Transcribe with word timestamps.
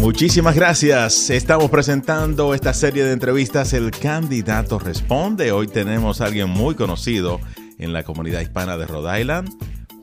Muchísimas 0.00 0.56
gracias. 0.56 1.28
Estamos 1.28 1.70
presentando 1.70 2.54
esta 2.54 2.72
serie 2.72 3.04
de 3.04 3.12
entrevistas 3.12 3.74
El 3.74 3.90
Candidato 3.90 4.78
Responde. 4.78 5.52
Hoy 5.52 5.68
tenemos 5.68 6.22
a 6.22 6.24
alguien 6.24 6.48
muy 6.48 6.74
conocido 6.74 7.38
en 7.78 7.92
la 7.92 8.02
comunidad 8.02 8.40
hispana 8.40 8.78
de 8.78 8.86
Rhode 8.86 9.20
Island, 9.20 9.50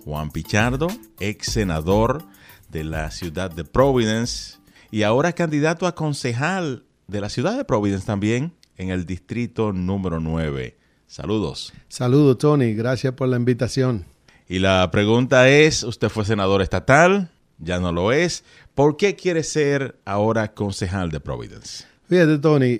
Juan 0.06 0.30
Pichardo, 0.30 0.88
ex 1.20 1.52
senador 1.52 2.24
de 2.70 2.84
la 2.84 3.10
ciudad 3.10 3.50
de 3.50 3.64
Providence 3.64 4.60
y 4.92 5.02
ahora 5.02 5.34
candidato 5.34 5.88
a 5.88 5.96
concejal 5.96 6.84
de 7.08 7.20
la 7.20 7.30
ciudad 7.30 7.58
de 7.58 7.66
Providence 7.66 8.06
también 8.06 8.54
en 8.78 8.92
el 8.92 9.08
distrito 9.08 9.74
número 9.74 10.20
9. 10.20 10.78
Saludos. 11.08 11.74
Saludos, 11.90 12.38
Tony. 12.38 12.76
Gracias 12.76 13.14
por 13.14 13.30
la 13.30 13.38
invitación. 13.38 14.06
Y 14.48 14.60
la 14.60 14.90
pregunta 14.92 15.50
es, 15.50 15.82
usted 15.82 16.10
fue 16.10 16.24
senador 16.24 16.62
estatal, 16.62 17.32
ya 17.60 17.80
no 17.80 17.92
lo 17.92 18.12
es. 18.12 18.44
¿Por 18.76 18.98
qué 18.98 19.16
quiere 19.16 19.44
ser 19.44 19.96
ahora 20.06 20.54
concejal 20.54 21.10
de 21.12 21.20
Providence? 21.20 21.86
Fíjate, 22.08 22.38
Tony, 22.38 22.80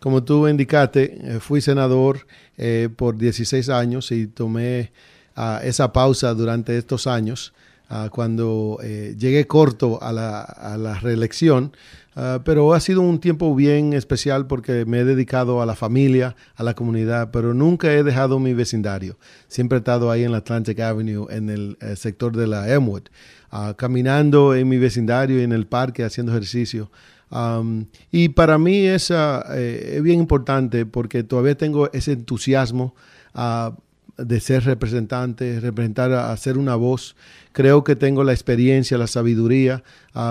como 0.00 0.22
tú 0.22 0.48
indicaste, 0.48 1.18
eh, 1.22 1.40
fui 1.40 1.60
senador 1.60 2.26
eh, 2.56 2.88
por 2.94 3.16
16 3.16 3.68
años 3.68 4.12
y 4.12 4.26
tomé 4.26 4.92
ah, 5.36 5.60
esa 5.62 5.92
pausa 5.92 6.32
durante 6.34 6.76
estos 6.76 7.06
años 7.06 7.52
ah, 7.90 8.08
cuando 8.10 8.78
eh, 8.82 9.14
llegué 9.18 9.46
corto 9.46 10.02
a 10.02 10.12
la, 10.12 10.40
a 10.40 10.78
la 10.78 10.98
reelección. 10.98 11.72
Ah, 12.16 12.40
pero 12.44 12.72
ha 12.74 12.80
sido 12.80 13.02
un 13.02 13.20
tiempo 13.20 13.54
bien 13.54 13.92
especial 13.92 14.46
porque 14.46 14.84
me 14.84 15.00
he 15.00 15.04
dedicado 15.04 15.60
a 15.60 15.66
la 15.66 15.76
familia, 15.76 16.34
a 16.56 16.62
la 16.62 16.74
comunidad, 16.74 17.30
pero 17.30 17.52
nunca 17.52 17.92
he 17.92 18.02
dejado 18.02 18.38
mi 18.38 18.54
vecindario. 18.54 19.18
Siempre 19.48 19.76
he 19.76 19.80
estado 19.80 20.10
ahí 20.10 20.24
en 20.24 20.32
la 20.32 20.38
Atlantic 20.38 20.80
Avenue, 20.80 21.26
en 21.30 21.50
el 21.50 21.76
sector 21.96 22.34
de 22.36 22.46
la 22.46 22.72
Emwood. 22.72 23.02
Ah, 23.52 23.74
caminando 23.76 24.54
en 24.54 24.68
mi 24.68 24.78
vecindario 24.78 25.40
y 25.40 25.42
en 25.42 25.50
el 25.50 25.66
parque 25.66 26.04
haciendo 26.04 26.30
ejercicio. 26.30 26.90
y 28.12 28.28
para 28.30 28.58
mí 28.58 28.86
eh, 28.86 28.94
es, 28.94 30.02
bien 30.02 30.20
importante 30.20 30.86
porque 30.86 31.24
todavía 31.24 31.56
tengo 31.56 31.90
ese 31.92 32.12
entusiasmo 32.12 32.94
uh, 33.34 33.72
de 34.24 34.40
ser 34.40 34.64
representante, 34.64 35.60
representar, 35.60 36.12
hacer 36.12 36.58
una 36.58 36.76
voz. 36.76 37.16
Creo 37.52 37.84
que 37.84 37.96
tengo 37.96 38.24
la 38.24 38.32
experiencia, 38.32 38.98
la 38.98 39.06
sabiduría 39.06 39.82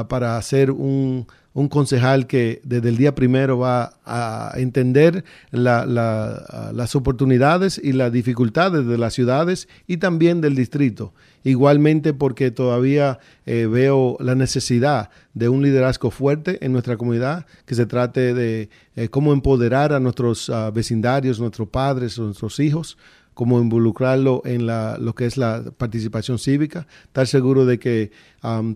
para 0.08 0.38
hacer 0.38 0.72
un, 0.72 1.28
un 1.54 1.68
concejal 1.68 2.28
que 2.28 2.62
desde 2.64 2.90
el 2.90 2.98
día 2.98 3.16
primero 3.16 3.58
va 3.58 3.94
a 4.06 4.54
entender 4.56 5.24
las 5.52 6.96
oportunidades 6.96 7.80
y 7.84 7.94
las 7.94 8.12
dificultades 8.12 8.86
de 8.86 8.98
las 8.98 9.14
ciudades 9.14 9.68
y 9.88 9.98
también 9.98 10.42
del 10.42 10.56
distrito. 10.56 11.14
Igualmente 11.44 12.14
porque 12.14 12.52
todavía 12.52 13.20
eh, 13.46 13.66
veo 13.66 14.18
la 14.20 14.36
necesidad 14.36 15.10
de 15.34 15.48
un 15.48 15.62
liderazgo 15.62 16.12
fuerte 16.12 16.64
en 16.66 16.74
nuestra 16.74 16.98
comunidad, 16.98 17.46
que 17.66 17.76
se 17.76 17.86
trate 17.86 18.34
de 18.34 18.70
eh, 18.96 19.08
cómo 19.08 19.32
empoderar 19.32 19.94
a 19.94 20.02
nuestros 20.02 20.50
ah, 20.50 20.70
vecindarios, 20.70 21.40
nuestros 21.40 21.70
padres, 21.70 22.20
nuestros 22.20 22.60
hijos, 22.60 22.98
como 23.40 23.62
involucrarlo 23.62 24.42
en 24.44 24.68
la, 24.68 24.98
lo 25.00 25.16
que 25.16 25.26
es 25.26 25.38
la 25.38 25.64
participación 25.78 26.40
cívica, 26.40 26.88
estar 27.06 27.26
seguro 27.26 27.66
de 27.66 27.80
que 27.80 28.12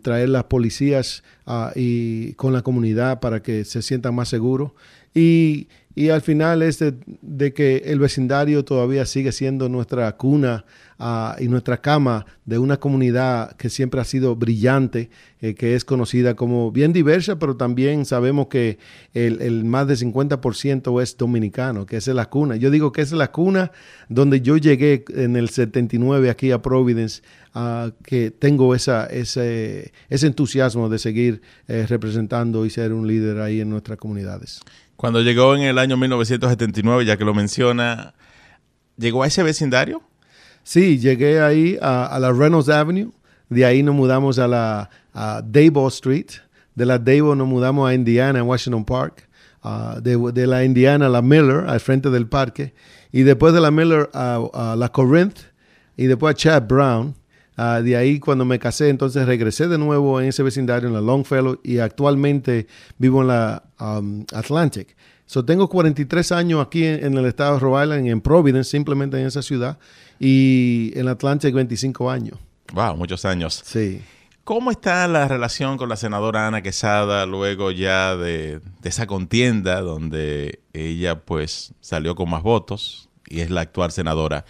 traer 0.01 0.29
las 0.29 0.45
policías 0.45 1.21
ah, 1.45 1.73
y 1.75 2.31
con 2.35 2.53
la 2.53 2.61
comunidad 2.61 3.19
para 3.19 3.43
que 3.43 3.65
se 3.65 3.81
sientan 3.81 4.15
más 4.15 4.29
seguros. 4.29 4.71
Y, 5.13 5.67
y 5.95 6.07
al 6.11 6.21
final 6.21 6.61
es 6.61 6.81
que 7.53 7.83
el 7.85 7.99
vecindario 7.99 8.63
todavía 8.65 9.05
sigue 9.05 9.31
siendo 9.31 9.69
nuestra 9.69 10.15
cuna 10.17 10.65
Ah, 11.05 11.35
y 11.37 11.49
nuestra 11.49 11.81
cama 11.81 12.25
de 12.45 12.59
una 12.59 12.77
comunidad 12.77 13.57
que 13.57 13.69
siempre 13.69 13.99
ha 13.99 14.05
sido 14.05 14.37
brillante, 14.37 15.09
eh, 15.41 15.53
que 15.53 15.75
es 15.75 15.83
conocida 15.83 16.35
como 16.35 16.71
bien 16.71 16.93
diversa, 16.93 17.37
pero 17.39 17.57
también 17.57 18.05
sabemos 18.05 18.47
que 18.47 18.77
el, 19.13 19.65
más 19.65 19.85
del 19.87 19.97
50% 19.97 21.01
es 21.01 21.17
dominicano, 21.17 21.85
que 21.85 21.97
es 21.97 22.07
la 22.07 22.29
cuna. 22.29 22.55
Yo 22.55 22.71
digo 22.71 22.93
que 22.93 23.01
es 23.01 23.11
la 23.11 23.31
cuna 23.33 23.73
donde 24.07 24.39
yo 24.39 24.55
llegué 24.55 25.03
en 25.09 25.35
el 25.35 25.49
79 25.49 26.29
aquí 26.29 26.51
a 26.51 26.61
Providence, 26.61 27.21
ah, 27.53 27.91
que 28.05 28.31
tengo 28.31 28.73
esa, 28.73 29.05
ese, 29.07 29.91
ese 30.09 30.27
entusiasmo 30.27 30.87
de 30.87 30.99
seguir 30.99 31.41
eh, 31.67 31.85
representando 31.85 32.65
y 32.65 32.69
ser 32.69 32.93
un 32.93 33.07
líder 33.07 33.41
ahí 33.41 33.59
en 33.59 33.69
nuestras 33.69 33.97
comunidades. 33.97 34.61
Cuando 34.95 35.21
llegó 35.21 35.55
en 35.55 35.63
el 35.63 35.77
año 35.77 35.97
1979, 35.97 37.05
ya 37.05 37.17
que 37.17 37.25
lo 37.25 37.33
menciona, 37.33 38.13
¿llegó 38.97 39.23
a 39.23 39.27
ese 39.27 39.43
vecindario? 39.43 40.01
Sí, 40.63 40.97
llegué 40.97 41.41
ahí 41.41 41.77
a, 41.81 42.17
la 42.19 42.31
Reynolds 42.31 42.69
Avenue, 42.69 43.11
de 43.49 43.65
ahí 43.65 43.83
nos 43.83 43.95
mudamos 43.95 44.39
a 44.39 44.47
la 44.47 44.89
a 45.13 45.43
Street, 45.89 46.27
de 46.75 46.85
la 46.85 46.97
Davo 46.97 47.35
nos 47.35 47.47
mudamos 47.47 47.89
a 47.89 47.93
Indiana, 47.93 48.41
Washington 48.43 48.85
Park, 48.85 49.27
uh, 49.63 49.99
de, 50.01 50.47
la 50.47 50.63
Indiana 50.63 51.07
a 51.07 51.09
la 51.09 51.21
Miller, 51.21 51.65
al 51.67 51.79
frente 51.79 52.09
del 52.09 52.27
parque, 52.27 52.73
y 53.11 53.23
después 53.23 53.53
de 53.53 53.61
la 53.61 53.71
Miller 53.71 54.09
a, 54.13 54.75
la 54.77 54.89
Corinth, 54.89 55.39
y 55.97 56.05
después 56.05 56.33
a 56.33 56.37
Chad 56.37 56.63
Brown. 56.63 57.15
Uh, 57.57 57.83
de 57.83 57.95
ahí 57.95 58.19
cuando 58.19 58.45
me 58.45 58.57
casé, 58.59 58.89
entonces 58.89 59.25
regresé 59.25 59.67
de 59.67 59.77
nuevo 59.77 60.19
en 60.19 60.29
ese 60.29 60.43
vecindario, 60.43 60.87
en 60.87 60.95
la 60.95 61.01
Longfellow, 61.01 61.59
y 61.63 61.79
actualmente 61.79 62.67
vivo 62.97 63.21
en 63.21 63.27
la 63.27 63.63
um, 63.79 64.25
Atlantic. 64.33 64.95
So, 65.25 65.45
tengo 65.45 65.69
43 65.69 66.31
años 66.31 66.65
aquí 66.65 66.85
en, 66.85 67.17
el 67.17 67.25
estado 67.25 67.53
de 67.53 67.59
Rhode 67.59 67.83
Island, 67.83 68.07
en 68.07 68.21
Providence, 68.21 68.69
simplemente 68.69 69.19
en 69.19 69.27
esa 69.27 69.41
ciudad, 69.41 69.77
y 70.19 70.91
en 70.95 71.07
Atlantic 71.07 71.53
25 71.53 72.09
años. 72.09 72.37
Wow, 72.73 72.97
muchos 72.97 73.23
años. 73.25 73.61
Sí. 73.63 74.01
¿Cómo 74.43 74.71
está 74.71 75.07
la 75.07 75.27
relación 75.27 75.77
con 75.77 75.87
la 75.87 75.95
senadora 75.95 76.47
Ana 76.47 76.61
Quesada 76.61 77.25
luego 77.25 77.71
ya 77.71 78.17
de, 78.17 78.59
esa 78.83 79.07
contienda 79.07 79.79
donde 79.79 80.59
ella 80.73 81.21
pues 81.21 81.73
salió 81.79 82.15
con 82.15 82.29
más 82.29 82.43
votos 82.43 83.09
y 83.29 83.39
es 83.39 83.49
la 83.49 83.61
actual 83.61 83.91
senadora? 83.91 84.43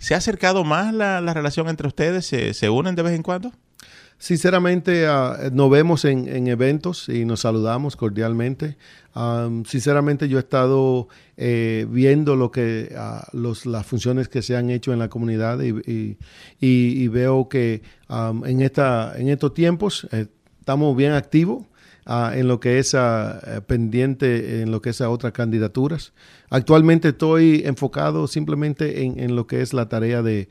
¿Se 0.00 0.14
ha 0.14 0.16
acercado 0.16 0.64
más 0.64 0.92
la, 0.92 1.20
relación 1.32 1.68
entre 1.68 1.86
ustedes? 1.86 2.26
¿Se, 2.26 2.68
unen 2.68 2.96
de 2.96 3.02
vez 3.02 3.14
en 3.14 3.22
cuando? 3.22 3.52
Sinceramente, 4.18 5.08
uh, 5.08 5.50
nos 5.52 5.70
vemos 5.70 6.04
en, 6.04 6.28
en, 6.28 6.48
eventos 6.48 7.08
y 7.08 7.24
nos 7.24 7.40
saludamos 7.40 7.96
cordialmente 7.96 8.76
sinceramente 9.66 10.28
yo 10.28 10.38
he 10.38 10.40
estado 10.40 11.08
eh, 11.36 11.86
viendo 11.90 12.36
lo 12.36 12.50
que 12.50 12.94
ah, 12.96 13.26
los, 13.32 13.66
las 13.66 13.86
funciones 13.86 14.28
que 14.28 14.42
se 14.42 14.56
han 14.56 14.70
hecho 14.70 14.92
en 14.92 14.98
la 14.98 15.08
comunidad 15.08 15.60
y, 15.60 17.08
veo 17.08 17.48
que 17.48 17.82
en, 18.08 18.60
esta, 18.60 19.14
en 19.16 19.28
estos 19.28 19.52
tiempos 19.52 20.06
eh, 20.12 20.26
estamos 20.60 20.96
bien 20.96 21.12
activos 21.12 21.66
Ah, 22.06 22.32
en 22.34 22.48
lo 22.48 22.60
que 22.60 22.78
es 22.78 22.94
uh, 22.94 23.62
pendiente, 23.66 24.62
en 24.62 24.70
lo 24.70 24.80
que 24.80 24.90
es 24.90 25.00
a 25.00 25.10
otras 25.10 25.32
candidaturas. 25.32 26.12
Actualmente 26.48 27.08
estoy 27.08 27.62
enfocado 27.64 28.26
simplemente 28.26 29.04
en, 29.04 29.36
lo 29.36 29.46
que 29.46 29.60
es 29.60 29.72
la 29.72 29.88
tarea 29.88 30.22
de, 30.22 30.48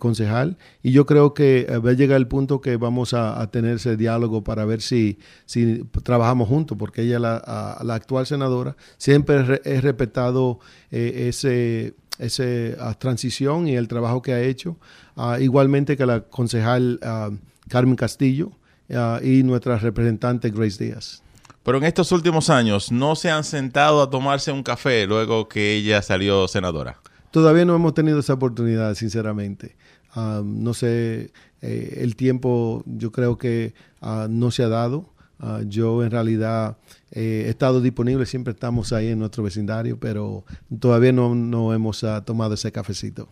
concejal 0.00 0.56
y 0.82 0.90
yo 0.90 1.06
creo 1.06 1.34
que 1.34 1.66
eh, 1.68 1.78
va 1.78 1.90
a 1.90 1.92
llegar 1.92 2.16
el 2.16 2.26
punto 2.26 2.60
que 2.60 2.76
vamos 2.76 3.14
a, 3.14 3.48
tener 3.52 3.76
ese 3.76 3.96
diálogo 3.96 4.42
para 4.42 4.64
ver 4.64 4.80
si, 4.80 5.18
si 5.44 5.84
trabajamos 6.02 6.48
juntos, 6.48 6.76
porque 6.76 7.02
ella, 7.02 7.20
la, 7.20 7.78
la 7.84 7.94
actual 7.94 8.26
senadora, 8.26 8.74
siempre 8.96 9.60
he 9.64 9.80
respetado 9.80 10.58
eh, 10.90 11.28
ese 11.28 11.94
esa 12.18 12.94
transición 12.98 13.66
y 13.66 13.74
el 13.74 13.88
trabajo 13.88 14.22
que 14.22 14.32
ha 14.32 14.42
hecho, 14.42 14.76
igualmente 15.40 15.96
que 15.96 16.06
la 16.06 16.20
concejal 16.20 17.00
Carmen 17.68 17.96
Castillo, 17.96 18.52
Ah, 18.90 19.20
y 19.22 19.42
nuestra 19.42 19.78
representante 19.78 20.50
Grace 20.50 20.84
Díaz. 20.84 21.22
Pero 21.62 21.78
en 21.78 21.84
estos 21.84 22.10
últimos 22.12 22.50
años, 22.50 22.90
¿no 22.90 23.14
se 23.14 23.30
han 23.30 23.44
sentado 23.44 24.02
a 24.02 24.10
tomarse 24.10 24.50
un 24.50 24.62
café 24.62 25.06
luego 25.06 25.48
que 25.48 25.74
ella 25.74 26.02
salió 26.02 26.48
senadora? 26.48 27.00
Todavía 27.30 27.64
no 27.64 27.74
hemos 27.74 27.94
tenido 27.94 28.18
esa 28.18 28.34
oportunidad, 28.34 28.94
sinceramente. 28.94 29.76
Ah, 30.14 30.42
no 30.44 30.74
sé, 30.74 31.32
eh, 31.62 31.98
el 32.00 32.16
tiempo 32.16 32.82
yo 32.86 33.12
creo 33.12 33.38
que 33.38 33.74
ah, 34.00 34.26
no 34.28 34.50
se 34.50 34.62
ha 34.62 34.68
dado. 34.68 35.08
yo 35.66 36.04
en 36.04 36.10
realidad 36.12 36.76
eh, 37.10 37.44
he 37.46 37.50
estado 37.50 37.80
disponible, 37.80 38.26
siempre 38.26 38.52
estamos 38.52 38.92
ahí 38.92 39.08
en 39.08 39.18
nuestro 39.18 39.42
vecindario, 39.42 39.98
pero 39.98 40.44
todavía 40.78 41.12
no, 41.12 41.34
no 41.34 41.74
hemos 41.74 42.04
tomado 42.24 42.54
ese 42.54 42.70
cafecito. 42.70 43.28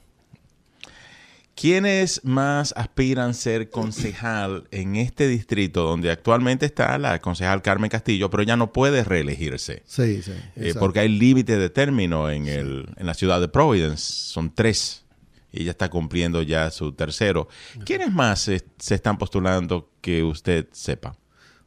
¿Quiénes 1.61 2.25
más 2.25 2.73
aspiran 2.75 3.31
a 3.31 3.35
ser 3.35 3.69
concejal 3.69 4.67
en 4.71 4.97
este 4.97 5.29
distrito 5.29 5.83
donde 5.83 6.11
actualmente 6.11 6.65
está 6.65 6.97
la 6.97 7.21
concejal 7.21 7.61
Carmen 7.61 7.91
Castillo, 7.91 8.31
pero 8.31 8.43
ya 8.45 8.57
no 8.57 8.73
puede 8.73 9.05
reelegirse? 9.05 9.83
Sí, 9.85 10.23
sí. 10.23 10.33
Eh, 10.57 10.73
porque 10.79 11.01
hay 11.01 11.11
límite 11.11 11.59
de 11.59 11.69
término 11.69 12.31
en, 12.31 12.49
el, 12.49 12.89
en 12.97 13.07
la 13.07 13.13
ciudad 13.13 13.43
de 13.43 13.49
Providence. 13.49 14.03
Son 14.03 14.55
tres. 14.55 15.05
Y 15.53 15.61
ella 15.61 15.73
está 15.73 15.91
cumpliendo 15.91 16.41
ya 16.41 16.71
su 16.71 16.93
tercero. 16.93 17.47
¿Quiénes 17.85 18.11
más 18.11 18.41
se, 18.41 18.65
están 18.89 19.19
postulando 19.19 19.91
que 20.01 20.23
usted 20.23 20.67
sepa? 20.73 21.15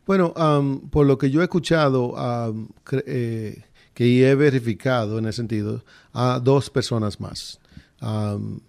Bueno, 0.07 0.33
um, 0.35 0.89
por 0.89 1.05
lo 1.05 1.19
que 1.19 1.29
yo 1.29 1.41
he 1.41 1.43
escuchado 1.43 2.13
um, 2.13 2.67
eh, 3.05 3.61
que 3.93 4.27
he 4.27 4.33
verificado 4.33 5.19
en 5.19 5.27
ese 5.27 5.35
sentido, 5.35 5.85
a 6.13 6.39
dos 6.43 6.71
personas 6.71 7.19
más. 7.19 7.59
Um, 8.01 8.59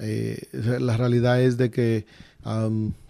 eh, 0.00 0.48
la 0.52 0.96
realidad 0.96 1.40
es 1.40 1.56
de 1.56 1.70
que 1.70 2.06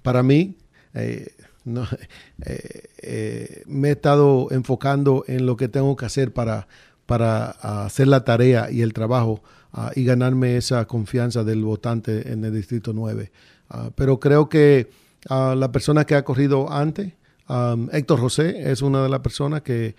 para 0.02 0.22
mí, 0.22 0.56
eh, 0.94 1.28
no, 1.64 1.86
me 3.66 3.88
he 3.88 3.92
estado 3.92 4.48
enfocando 4.50 5.24
en 5.26 5.46
lo 5.46 5.56
que 5.56 5.68
tengo 5.68 5.96
que 5.96 6.06
hacer 6.06 6.32
para, 6.32 6.66
para 7.10 7.50
hacer 7.86 8.06
la 8.06 8.24
tarea 8.24 8.70
y 8.70 8.82
el 8.82 8.92
trabajo 8.92 9.42
uh, 9.72 9.90
y 9.96 10.04
ganarme 10.04 10.56
esa 10.56 10.84
confianza 10.84 11.42
del 11.42 11.64
votante 11.64 12.32
en 12.32 12.44
el 12.44 12.54
Distrito 12.54 12.92
9. 12.92 13.32
Uh, 13.68 13.90
pero 13.96 14.20
creo 14.20 14.48
que 14.48 14.90
uh, 15.28 15.56
la 15.56 15.72
persona 15.72 16.04
que 16.04 16.14
ha 16.14 16.24
corrido 16.24 16.70
antes, 16.70 17.12
um, 17.48 17.88
Héctor 17.92 18.20
José, 18.20 18.70
es 18.70 18.80
una 18.82 19.02
de 19.02 19.08
las 19.08 19.20
personas 19.20 19.62
que, 19.62 19.96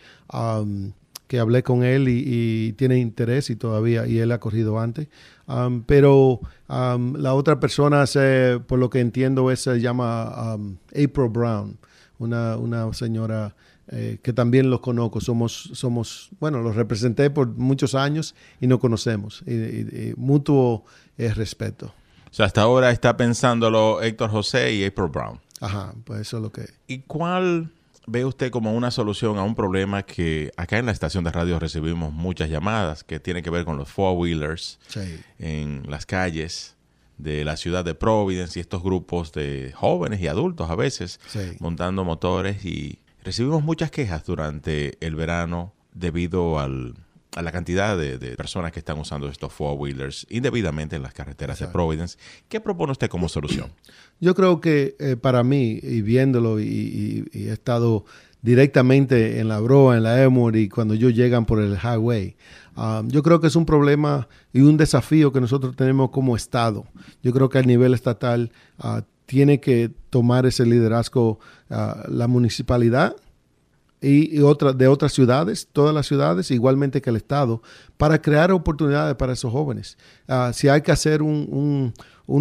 que 1.31 1.39
hablé 1.39 1.63
con 1.63 1.85
él 1.85 2.09
y, 2.09 2.23
y, 2.25 2.73
tiene 2.73 2.97
interés 2.97 3.49
y 3.49 3.55
todavía, 3.55 4.05
y 4.05 4.19
él 4.19 4.33
ha 4.33 4.41
corrido 4.41 4.81
antes. 4.81 5.07
Um, 5.47 5.81
pero 5.83 6.41
la 6.67 7.33
otra 7.33 7.57
persona, 7.57 8.05
se, 8.05 8.59
por 8.67 8.79
lo 8.79 8.89
que 8.89 8.99
entiendo, 8.99 9.49
es, 9.49 9.61
se 9.61 9.79
llama 9.79 10.57
April 10.89 11.29
Brown, 11.29 11.77
una, 12.19 12.57
una 12.57 12.93
señora 12.93 13.55
eh, 13.87 14.17
que 14.21 14.33
también 14.33 14.69
los 14.69 14.81
conozco. 14.81 15.21
Somos, 15.21 15.69
somos, 15.71 16.31
bueno, 16.41 16.61
los 16.61 16.75
representé 16.75 17.29
por 17.29 17.47
muchos 17.47 17.95
años 17.95 18.35
y 18.59 18.67
nos 18.67 18.79
conocemos. 18.79 19.41
Y, 19.47 19.53
y, 19.53 19.55
y 19.55 20.13
mutuo 20.17 20.83
eh, 21.17 21.33
respeto. 21.33 21.93
O 22.29 22.33
sea, 22.33 22.45
hasta 22.45 22.63
ahora 22.63 22.91
está 22.91 23.15
pensándolo 23.15 24.01
Héctor 24.01 24.31
José 24.31 24.73
y 24.73 24.83
April 24.83 25.07
Brown. 25.07 25.39
Ajá, 25.61 25.93
pues 26.03 26.19
eso 26.19 26.37
es 26.37 26.43
lo 26.43 26.51
que... 26.51 26.65
¿Y 26.87 27.03
cuál 27.03 27.71
ve 28.07 28.25
usted 28.25 28.51
como 28.51 28.73
una 28.73 28.91
solución 28.91 29.37
a 29.37 29.43
un 29.43 29.55
problema 29.55 30.03
que 30.03 30.51
acá 30.57 30.77
en 30.77 30.85
la 30.87 30.91
estación 30.91 31.23
de 31.23 31.31
radio 31.31 31.59
recibimos 31.59 32.11
muchas 32.11 32.49
llamadas 32.49 33.03
que 33.03 33.19
tiene 33.19 33.43
que 33.43 33.49
ver 33.49 33.63
con 33.65 33.77
los 33.77 33.89
four-wheelers 33.89 34.79
Sí. 34.87 35.19
en 35.39 35.83
las 35.89 36.05
calles 36.05 36.75
de 37.17 37.45
la 37.45 37.55
ciudad 37.57 37.85
de 37.85 37.93
Providence 37.93 38.57
y 38.57 38.61
estos 38.61 38.81
grupos 38.81 39.31
de 39.33 39.71
jóvenes 39.75 40.19
y 40.21 40.27
adultos 40.27 40.69
a 40.71 40.75
veces 40.75 41.19
Sí. 41.27 41.39
montando 41.59 42.03
motores 42.03 42.65
y 42.65 42.99
recibimos 43.23 43.63
muchas 43.63 43.91
quejas 43.91 44.25
durante 44.25 44.97
el 45.05 45.15
verano 45.15 45.73
debido 45.93 46.59
al, 46.59 46.95
a 47.35 47.41
la 47.41 47.51
cantidad 47.51 47.97
de, 47.97 48.17
de 48.17 48.35
personas 48.35 48.71
que 48.71 48.79
están 48.79 48.99
usando 48.99 49.27
estos 49.29 49.53
four-wheelers 49.53 50.27
indebidamente 50.29 50.95
en 50.97 51.01
las 51.03 51.13
carreteras 51.13 51.59
de 51.59 51.65
Exacto. 51.65 51.77
Providence. 51.79 52.17
¿Qué 52.49 52.59
propone 52.59 52.91
usted 52.91 53.07
como 53.09 53.29
solución? 53.29 53.71
Yo 54.19 54.35
creo 54.35 54.59
que 54.61 54.95
eh, 54.99 55.15
para 55.15 55.43
mí, 55.43 55.79
y 55.81 56.01
viéndolo, 56.01 56.59
y, 56.59 56.65
y- 56.65 57.25
y 57.31 57.47
he 57.47 57.53
estado 57.53 58.05
directamente 58.41 59.39
en 59.39 59.47
la 59.47 59.59
Broa, 59.59 59.97
en 59.97 60.03
la 60.03 60.21
Emory, 60.23 60.67
cuando 60.67 60.93
ellos 60.95 61.13
llegan 61.13 61.45
por 61.45 61.59
el 61.61 61.77
highway, 61.77 62.35
um, 62.75 63.07
yo 63.07 63.21
creo 63.23 63.39
que 63.39 63.47
es 63.47 63.55
un 63.55 63.65
problema 63.65 64.27
y 64.51 64.61
un 64.61 64.77
desafío 64.77 65.31
que 65.31 65.39
nosotros 65.39 65.75
tenemos 65.75 66.09
como 66.09 66.35
Estado. 66.35 66.85
Yo 67.23 67.31
creo 67.33 67.49
que 67.49 67.59
a 67.59 67.61
nivel 67.63 67.93
estatal 67.93 68.51
ah, 68.79 69.03
tiene 69.27 69.59
que 69.59 69.91
tomar 70.09 70.45
ese 70.47 70.65
liderazgo 70.65 71.39
ah, 71.69 72.03
la 72.09 72.27
municipalidad 72.27 73.15
y, 74.01 74.35
y 74.35 74.41
otra, 74.41 74.73
de 74.73 74.87
otras 74.87 75.13
ciudades, 75.13 75.67
todas 75.71 75.93
las 75.93 76.07
ciudades, 76.07 76.49
igualmente 76.51 77.01
que 77.01 77.11
el 77.11 77.15
Estado, 77.17 77.61
para 77.97 78.21
crear 78.21 78.51
oportunidades 78.51 79.15
para 79.15 79.33
esos 79.33 79.51
jóvenes. 79.51 79.97
Ah, 80.27 80.51
si 80.53 80.67
hay 80.69 80.81
que 80.81 80.91
hacer 80.91 81.21
un, 81.21 81.47
un- 81.51 81.93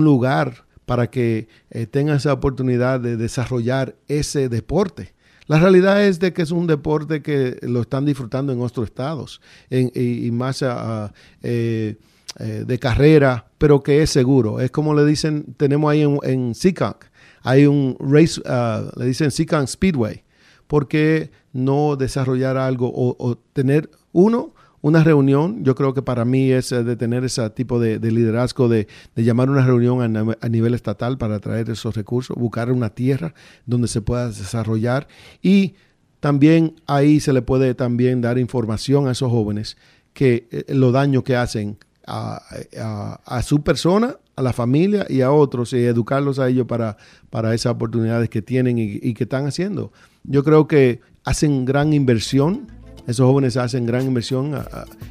lugar 0.04 0.64
para 0.86 1.10
que 1.10 1.48
eh, 1.70 1.86
tengan 1.86 2.16
esa 2.16 2.32
oportunidad 2.32 2.98
de 3.00 3.16
desarrollar 3.16 3.94
ese 4.08 4.48
deporte. 4.48 5.14
La 5.46 5.58
realidad 5.58 6.02
es 6.04 6.18
de 6.18 6.32
que 6.32 6.42
es 6.42 6.50
un 6.52 6.66
deporte 6.66 7.22
que 7.22 7.58
lo 7.62 7.82
están 7.82 8.06
disfrutando 8.06 8.52
en 8.52 8.60
otros 8.60 8.86
estados 8.86 9.40
y, 9.68 10.30
más 10.30 10.62
ah, 10.62 10.76
ah, 11.06 11.12
eh, 11.42 11.96
eh, 12.38 12.64
de 12.66 12.78
carrera, 12.78 13.46
pero 13.58 13.82
que 13.82 14.02
es 14.02 14.10
seguro. 14.10 14.60
Es 14.60 14.70
como 14.70 14.94
le 14.94 15.04
dicen, 15.04 15.54
tenemos 15.56 15.90
ahí 15.90 16.02
en, 16.02 16.18
en 16.22 16.54
hay 17.42 17.66
un 17.66 17.96
race, 17.98 18.40
ah, 18.46 18.90
le 18.96 19.06
dicen 19.06 19.30
Seekonk 19.30 19.66
Speedway. 19.66 20.22
¿Por 20.70 20.86
qué 20.86 21.32
no 21.52 21.96
desarrollar 21.96 22.56
algo 22.56 22.92
o, 22.94 23.36
tener, 23.52 23.90
uno, 24.12 24.54
una 24.82 25.02
reunión? 25.02 25.64
Yo 25.64 25.74
creo 25.74 25.94
que 25.94 26.02
para 26.02 26.24
mí 26.24 26.52
es 26.52 26.70
eh, 26.70 26.84
de 26.84 26.94
tener 26.94 27.24
ese 27.24 27.50
tipo 27.50 27.80
de, 27.80 27.98
de 27.98 28.12
liderazgo, 28.12 28.68
de, 28.68 28.86
llamar 29.16 29.50
una 29.50 29.66
reunión 29.66 30.16
a, 30.40 30.48
nivel 30.48 30.74
estatal 30.74 31.18
para 31.18 31.40
traer 31.40 31.70
esos 31.70 31.96
recursos, 31.96 32.36
buscar 32.36 32.70
una 32.70 32.90
tierra 32.90 33.34
donde 33.66 33.88
se 33.88 34.00
pueda 34.00 34.28
desarrollar 34.28 35.08
y 35.42 35.74
también 36.20 36.76
ahí 36.86 37.18
se 37.18 37.32
le 37.32 37.42
puede 37.42 37.74
también 37.74 38.20
dar 38.20 38.38
información 38.38 39.08
a 39.08 39.10
esos 39.10 39.28
jóvenes 39.28 39.76
que 40.12 40.46
eh, 40.52 40.66
los 40.68 40.92
daños 40.92 41.24
que 41.24 41.34
hacen 41.34 41.78
a, 42.10 43.20
a- 43.24 43.42
su 43.42 43.62
persona, 43.62 44.16
a 44.36 44.42
la 44.42 44.52
familia 44.52 45.06
y 45.08 45.20
a 45.20 45.30
otros 45.32 45.72
y 45.72 45.78
educarlos 45.78 46.38
a 46.38 46.48
ellos 46.48 46.66
para, 46.66 46.96
para 47.30 47.54
esas 47.54 47.72
oportunidades 47.72 48.28
que 48.28 48.42
tienen 48.42 48.78
y, 48.78 49.14
que 49.14 49.24
están 49.24 49.46
haciendo. 49.46 49.92
Yo 50.24 50.42
creo 50.44 50.66
que 50.66 51.00
hacen 51.24 51.64
gran 51.64 51.92
inversión, 51.92 52.66
esos 53.06 53.26
jóvenes 53.26 53.56
hacen 53.56 53.86
gran 53.86 54.06
inversión 54.06 54.54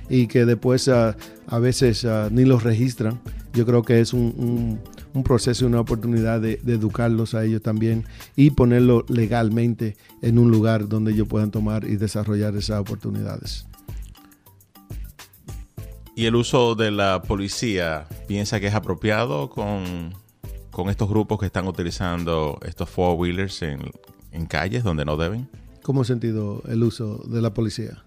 y 0.10 0.28
que 0.28 0.46
después 0.46 0.88
a, 0.90 1.16
veces 1.60 2.06
ni 2.32 2.46
los 2.46 2.64
registran. 2.64 3.20
Yo 3.54 3.66
creo 3.66 3.82
que 3.84 4.00
es 4.00 4.14
un, 4.14 4.34
un- 4.38 4.80
un 5.12 5.24
proceso 5.24 5.66
y 5.66 5.68
una 5.68 5.80
oportunidad 5.80 6.40
de, 6.40 6.58
de 6.58 6.74
educarlos 6.76 7.34
a 7.34 7.44
ellos 7.44 7.64
también 7.64 8.06
y 8.36 8.52
ponerlo 8.52 9.06
legalmente 9.10 9.98
en 10.22 10.38
un 10.38 10.52
lugar 10.52 10.88
donde 10.88 11.14
ellos 11.14 11.28
puedan 11.28 11.50
tomar 11.50 11.84
y 11.86 11.96
desarrollar 11.98 12.56
esas 12.56 12.80
oportunidades. 12.80 13.66
¿Y 16.20 16.26
el 16.26 16.36
uso 16.36 16.76
de 16.76 16.92
la 16.92 17.22
policía 17.22 18.06
piensa 18.28 18.60
que 18.60 18.68
es 18.68 18.74
apropiado 18.76 19.50
con, 19.50 20.14
con 20.70 20.90
estos 20.90 21.08
grupos 21.08 21.40
que 21.40 21.46
están 21.46 21.66
utilizando 21.66 22.60
estos 22.66 22.90
four-wheelers 22.90 23.62
en, 23.62 23.90
en 24.34 24.46
calles 24.46 24.84
donde 24.84 25.06
no 25.06 25.16
deben? 25.16 25.48
¿Cómo 25.82 26.04
sentido 26.04 26.62
el 26.68 26.84
uso 26.84 27.24
de 27.26 27.42
la 27.42 27.54
policía? 27.54 28.04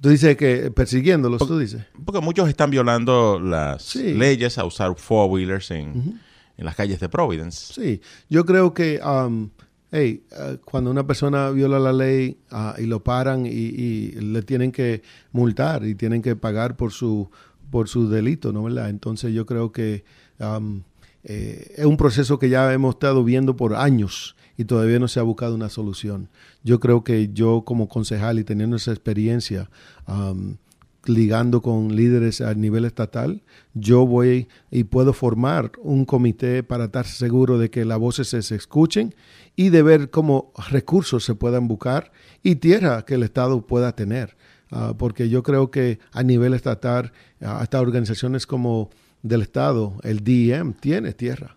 Tú 0.00 0.08
dices 0.08 0.34
que 0.38 0.70
persiguiéndolos, 0.70 1.46
tú 1.46 1.58
dices. 1.58 1.84
Porque 2.06 2.22
muchos 2.22 2.48
están 2.48 2.70
violando 2.70 3.38
las 3.38 3.82
Sí. 3.82 4.14
leyes 4.14 4.56
a 4.56 4.64
usar 4.64 4.94
four-wheelers 4.96 5.70
en, 5.72 6.18
en 6.56 6.64
las 6.64 6.74
calles 6.74 7.00
de 7.00 7.10
Providence. 7.10 7.74
Sí, 7.74 8.00
yo 8.30 8.46
creo 8.46 8.72
que, 8.72 8.98
um, 9.04 9.50
hey, 9.90 10.22
uh, 10.32 10.56
cuando 10.64 10.90
una 10.90 11.06
persona 11.06 11.50
viola 11.50 11.78
la 11.78 11.92
ley 11.92 12.38
uh, 12.52 12.80
y 12.80 12.86
lo 12.86 13.02
paran 13.02 13.46
y, 13.46 14.12
le 14.12 14.42
tienen 14.42 14.72
que 14.72 15.02
multar 15.32 15.84
y 15.84 15.94
tienen 15.94 16.22
que 16.22 16.36
pagar 16.36 16.76
por 16.76 16.92
su 16.92 17.30
por 17.70 17.88
su 17.88 18.08
delito, 18.08 18.52
¿no 18.52 18.62
verdad? 18.62 18.88
Entonces 18.90 19.34
yo 19.34 19.44
creo 19.44 19.72
que 19.72 20.04
um, 20.38 20.82
es 21.24 21.84
un 21.84 21.96
proceso 21.96 22.38
que 22.38 22.48
ya 22.48 22.72
hemos 22.72 22.94
estado 22.94 23.24
viendo 23.24 23.56
por 23.56 23.74
años 23.74 24.36
y 24.56 24.64
todavía 24.64 24.98
no 24.98 25.08
se 25.08 25.20
ha 25.20 25.24
buscado 25.24 25.54
una 25.54 25.68
solución. 25.68 26.28
Yo 26.62 26.80
creo 26.80 27.04
que 27.04 27.30
yo 27.32 27.62
como 27.64 27.88
concejal 27.88 28.38
y 28.38 28.44
teniendo 28.44 28.76
esa 28.76 28.92
experiencia, 28.92 29.68
um, 30.06 30.56
ligando 31.04 31.62
con 31.62 31.94
líderes 31.94 32.40
a 32.40 32.54
nivel 32.54 32.84
estatal, 32.84 33.42
yo 33.74 34.06
voy 34.06 34.48
y 34.70 34.84
puedo 34.84 35.12
formar 35.12 35.72
un 35.82 36.04
comité 36.04 36.62
para 36.62 36.86
estar 36.86 37.06
seguro 37.06 37.58
de 37.58 37.70
que 37.70 37.84
las 37.84 37.98
voces 37.98 38.28
se 38.28 38.54
escuchen 38.54 39.14
y 39.56 39.70
de 39.70 39.82
ver 39.82 40.10
cómo 40.10 40.52
recursos 40.70 41.24
se 41.24 41.34
puedan 41.34 41.66
buscar 41.66 42.12
y 42.42 42.56
tierra 42.56 43.04
que 43.04 43.14
el 43.14 43.22
Estado 43.22 43.66
pueda 43.66 43.96
tener. 43.96 44.36
Ah, 44.70 44.94
porque 44.96 45.28
yo 45.28 45.42
creo 45.42 45.70
que 45.70 46.00
a 46.12 46.22
nivel 46.22 46.52
estatal, 46.52 47.12
ah, 47.40 47.60
hasta 47.60 47.80
organizaciones 47.80 48.46
como 48.46 48.90
del 49.22 49.42
Estado, 49.42 49.94
el 50.02 50.24
DEM, 50.24 50.74
tiene 50.74 51.12
tierra 51.12 51.56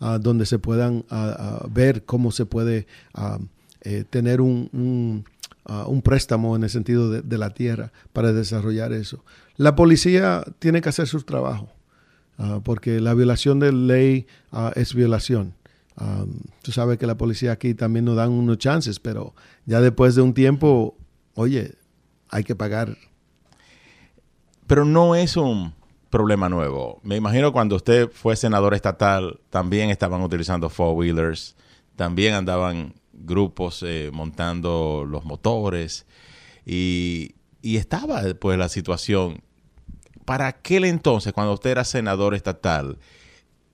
ah, 0.00 0.18
donde 0.18 0.46
se 0.46 0.58
puedan 0.58 1.04
ver 1.70 2.04
cómo 2.04 2.32
se 2.32 2.46
puede 2.46 2.86
eh, 3.82 4.04
tener 4.08 4.40
un, 4.40 5.24
un, 5.64 6.02
préstamo 6.02 6.56
en 6.56 6.64
el 6.64 6.70
sentido 6.70 7.10
de, 7.10 7.22
de 7.22 7.38
la 7.38 7.50
tierra 7.50 7.92
para 8.12 8.32
desarrollar 8.32 8.92
eso. 8.92 9.24
La 9.56 9.76
policía 9.76 10.42
tiene 10.58 10.80
que 10.80 10.88
hacer 10.88 11.06
su 11.06 11.22
trabajo, 11.22 11.68
porque 12.64 13.00
la 13.00 13.14
violación 13.14 13.58
de 13.60 13.72
ley 13.72 14.26
es 14.74 14.94
violación. 14.94 15.54
Um, 15.98 16.40
tú 16.62 16.72
sabes 16.72 16.98
que 16.98 17.06
la 17.06 17.16
policía 17.16 17.52
aquí 17.52 17.74
también 17.74 18.04
nos 18.04 18.16
dan 18.16 18.30
unos 18.30 18.58
chances, 18.58 19.00
pero 19.00 19.34
ya 19.64 19.80
después 19.80 20.14
de 20.14 20.22
un 20.22 20.34
tiempo, 20.34 20.96
oye, 21.34 21.74
hay 22.28 22.44
que 22.44 22.54
pagar. 22.54 22.96
Pero 24.66 24.84
no 24.84 25.14
es 25.14 25.36
un 25.36 25.72
problema 26.10 26.48
nuevo. 26.48 27.00
Me 27.02 27.16
imagino 27.16 27.52
cuando 27.52 27.76
usted 27.76 28.10
fue 28.10 28.36
senador 28.36 28.74
estatal, 28.74 29.40
también 29.50 29.90
estaban 29.90 30.22
utilizando 30.22 30.68
four-wheelers, 30.68 31.56
también 31.94 32.34
andaban 32.34 32.94
grupos 33.12 33.82
eh, 33.82 34.10
montando 34.12 35.06
los 35.08 35.24
motores 35.24 36.06
y, 36.66 37.34
y 37.62 37.76
estaba 37.76 38.22
pues 38.38 38.58
la 38.58 38.68
situación. 38.68 39.42
Para 40.24 40.48
aquel 40.48 40.84
entonces, 40.84 41.32
cuando 41.32 41.52
usted 41.52 41.70
era 41.70 41.84
senador 41.84 42.34
estatal, 42.34 42.98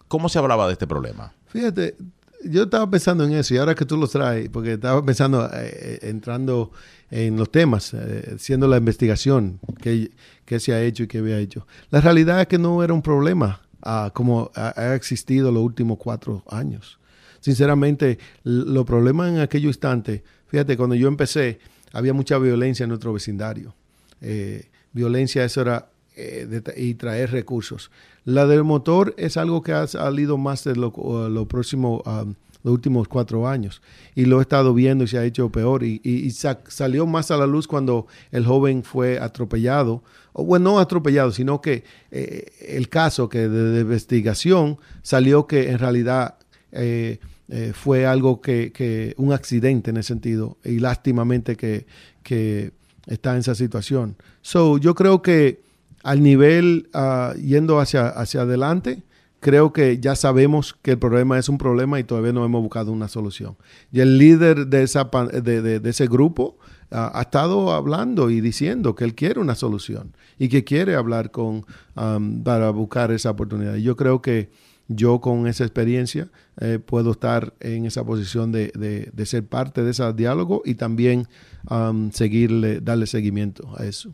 ¿cómo 0.06 0.28
se 0.28 0.38
hablaba 0.38 0.66
de 0.66 0.74
este 0.74 0.86
problema? 0.86 1.34
Fíjate, 1.52 1.96
yo 2.44 2.62
estaba 2.62 2.88
pensando 2.90 3.24
en 3.24 3.32
eso 3.34 3.54
y 3.54 3.58
ahora 3.58 3.74
que 3.74 3.84
tú 3.84 3.96
lo 3.98 4.08
traes, 4.08 4.48
porque 4.48 4.72
estaba 4.72 5.04
pensando, 5.04 5.48
eh, 5.52 5.98
entrando 6.02 6.72
en 7.10 7.36
los 7.36 7.52
temas, 7.52 7.92
eh, 7.94 8.32
haciendo 8.36 8.66
la 8.66 8.78
investigación 8.78 9.60
que, 9.80 10.10
que, 10.46 10.58
se 10.58 10.72
ha 10.72 10.82
hecho 10.82 11.02
y 11.02 11.06
que 11.08 11.18
había 11.18 11.38
hecho. 11.38 11.66
La 11.90 12.00
realidad 12.00 12.40
es 12.40 12.46
que 12.46 12.58
no 12.58 12.82
era 12.82 12.94
un 12.94 13.02
problema 13.02 13.60
uh, 13.84 14.10
como 14.12 14.50
ha, 14.54 14.94
existido 14.94 15.52
los 15.52 15.62
últimos 15.62 15.98
cuatro 15.98 16.42
años. 16.48 16.98
sinceramente, 17.40 18.18
los 18.44 18.86
problemas 18.86 19.28
en 19.30 19.40
aquellos 19.40 19.70
instantes, 19.70 20.22
fíjate, 20.46 20.76
cuando 20.76 20.94
yo 20.94 21.08
empecé, 21.08 21.58
había 21.92 22.14
mucha 22.14 22.38
violencia 22.38 22.84
en 22.84 22.88
nuestro 22.88 23.12
vecindario. 23.12 23.74
Eh, 24.22 24.70
violencia, 24.92 25.44
eso 25.44 25.60
era 25.60 25.91
eh, 26.16 26.62
y 26.76 26.94
traer 26.94 27.30
recursos. 27.30 27.90
La 28.24 28.46
del 28.46 28.64
motor 28.64 29.14
es 29.16 29.36
algo 29.36 29.62
que 29.62 29.72
ha 29.72 29.86
salido 29.86 30.38
más 30.38 30.62
de 30.64 30.76
lo, 30.76 31.28
lo 31.28 31.48
próximo, 31.48 32.02
um, 32.06 32.34
los 32.62 32.74
últimos 32.74 33.08
cuatro 33.08 33.48
años. 33.48 33.82
Y 34.14 34.26
lo 34.26 34.38
he 34.38 34.42
estado 34.42 34.74
viendo 34.74 35.04
y 35.04 35.08
se 35.08 35.18
ha 35.18 35.24
hecho 35.24 35.50
peor. 35.50 35.82
Y, 35.82 36.30
salió 36.30 37.06
más 37.06 37.30
a 37.30 37.36
la 37.36 37.46
luz 37.46 37.66
cuando 37.66 38.06
el 38.30 38.44
joven 38.46 38.84
fue 38.84 39.18
atropellado. 39.18 40.02
O, 40.32 40.44
bueno, 40.44 40.72
no 40.72 40.78
atropellado, 40.78 41.32
sino 41.32 41.60
que 41.60 41.84
eh, 42.10 42.52
el 42.68 42.88
caso 42.88 43.28
que 43.28 43.48
de, 43.48 43.80
investigación 43.80 44.78
salió 45.02 45.46
que 45.46 45.70
en 45.70 45.78
realidad 45.78 46.36
eh, 46.70 47.18
eh, 47.48 47.72
fue 47.74 48.06
algo 48.06 48.40
que, 48.40 48.72
que, 48.72 49.14
un 49.18 49.32
accidente 49.32 49.90
en 49.90 49.96
ese 49.96 50.08
sentido. 50.08 50.58
Y 50.64 50.78
lástimamente 50.78 51.56
que, 51.56 51.86
que 52.22 52.70
está 53.06 53.32
en 53.32 53.38
esa 53.38 53.56
situación. 53.56 54.16
So, 54.42 54.78
yo 54.78 54.94
creo 54.94 55.22
que 55.22 55.71
al 56.02 56.22
nivel 56.22 56.88
uh, 56.94 57.38
yendo 57.38 57.80
hacia, 57.80 58.08
hacia 58.08 58.42
adelante, 58.42 59.02
creo 59.40 59.72
que 59.72 59.98
ya 59.98 60.14
sabemos 60.14 60.76
que 60.82 60.92
el 60.92 60.98
problema 60.98 61.38
es 61.38 61.48
un 61.48 61.58
problema 61.58 61.98
y 61.98 62.04
todavía 62.04 62.32
no 62.32 62.44
hemos 62.44 62.62
buscado 62.62 62.92
una 62.92 63.08
solución. 63.08 63.56
Y 63.90 64.00
el 64.00 64.18
líder 64.18 64.68
de, 64.68 64.82
esa, 64.84 65.10
de, 65.42 65.62
de, 65.80 65.90
ese 65.90 66.06
grupo 66.06 66.56
uh, 66.90 67.10
ha 67.12 67.22
estado 67.22 67.72
hablando 67.72 68.30
y 68.30 68.40
diciendo 68.40 68.94
que 68.94 69.04
él 69.04 69.14
quiere 69.14 69.40
una 69.40 69.54
solución 69.54 70.14
y 70.38 70.48
que 70.48 70.64
quiere 70.64 70.94
hablar 70.94 71.30
con, 71.30 71.66
um, 71.96 72.42
para 72.42 72.70
buscar 72.70 73.10
esa 73.10 73.30
oportunidad. 73.30 73.74
Y 73.74 73.82
yo 73.82 73.96
creo 73.96 74.22
que 74.22 74.50
yo 74.88 75.20
con 75.20 75.46
esa 75.46 75.64
experiencia 75.64 76.28
eh, 76.60 76.78
puedo 76.84 77.12
estar 77.12 77.54
en 77.60 77.86
esa 77.86 78.04
posición 78.04 78.52
de, 78.52 78.72
de, 79.12 79.26
ser 79.26 79.46
parte 79.46 79.82
de 79.82 79.90
ese 79.90 80.12
diálogo 80.12 80.62
y 80.64 80.74
también 80.74 81.26
um, 81.70 82.10
seguirle, 82.10 82.80
darle 82.80 83.06
seguimiento 83.06 83.72
a 83.76 83.84
eso. 83.84 84.12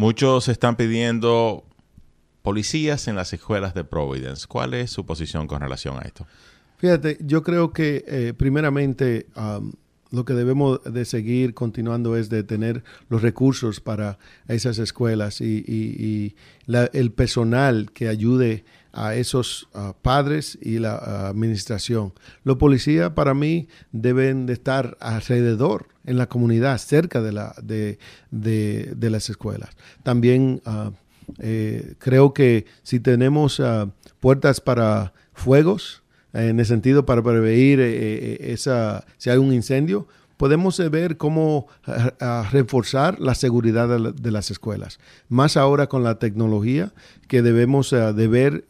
Muchos 0.00 0.48
están 0.48 0.76
pidiendo 0.76 1.62
policías 2.40 3.06
en 3.06 3.16
las 3.16 3.34
escuelas 3.34 3.74
de 3.74 3.84
Providence. 3.84 4.46
¿Cuál 4.46 4.72
es 4.72 4.90
su 4.90 5.04
posición 5.04 5.46
con 5.46 5.60
relación 5.60 5.98
a 5.98 6.00
esto? 6.00 6.26
Fíjate, 6.78 7.18
yo 7.20 7.42
creo 7.42 7.74
que 7.74 8.02
eh, 8.08 8.32
primeramente 8.34 9.26
um, 9.36 9.72
lo 10.10 10.24
que 10.24 10.32
debemos 10.32 10.82
de 10.84 11.04
seguir 11.04 11.52
continuando 11.52 12.16
es 12.16 12.30
de 12.30 12.42
tener 12.44 12.82
los 13.10 13.20
recursos 13.20 13.80
para 13.80 14.18
esas 14.48 14.78
escuelas 14.78 15.42
y, 15.42 16.34
el 16.66 17.12
personal 17.12 17.92
que 17.92 18.08
ayude 18.08 18.52
a 18.54 18.62
esos 19.14 19.68
uh, 19.74 19.92
padres 20.02 20.58
y 20.60 20.78
la 20.78 20.94
uh, 20.94 21.26
administración. 21.26 22.12
Los 22.44 22.56
policías 22.56 23.10
para 23.10 23.34
mí 23.34 23.68
deben 23.92 24.46
de 24.46 24.52
estar 24.52 24.96
alrededor 25.00 25.88
en 26.04 26.16
la 26.18 26.28
comunidad, 26.28 26.78
cerca 26.78 27.20
de, 27.20 27.32
la, 27.32 27.54
de, 27.62 27.98
de, 28.30 29.10
las 29.10 29.30
escuelas. 29.30 29.70
También 30.02 30.60
uh, 30.66 30.90
eh, 31.38 31.94
creo 31.98 32.34
que 32.34 32.66
si 32.82 33.00
tenemos 33.00 33.60
ah, 33.60 33.90
puertas 34.20 34.60
para 34.60 35.12
fuegos, 35.32 36.02
en 36.32 36.60
el 36.60 36.66
sentido 36.66 37.06
para 37.06 37.22
prevenir 37.22 37.80
eh, 37.80 37.92
eh, 37.92 38.52
esa, 38.52 39.04
si 39.18 39.30
hay 39.30 39.38
un 39.38 39.52
incendio, 39.52 40.06
podemos 40.40 40.78
ver 40.90 41.18
cómo 41.18 41.66
reforzar 42.50 43.20
la 43.20 43.34
seguridad 43.34 44.00
de, 44.14 44.30
las 44.30 44.50
escuelas. 44.50 44.98
Más 45.28 45.58
ahora 45.58 45.86
con 45.86 46.02
la 46.02 46.18
tecnología 46.18 46.94
que 47.28 47.42
debemos 47.42 47.90
de 47.90 48.26
ver 48.26 48.64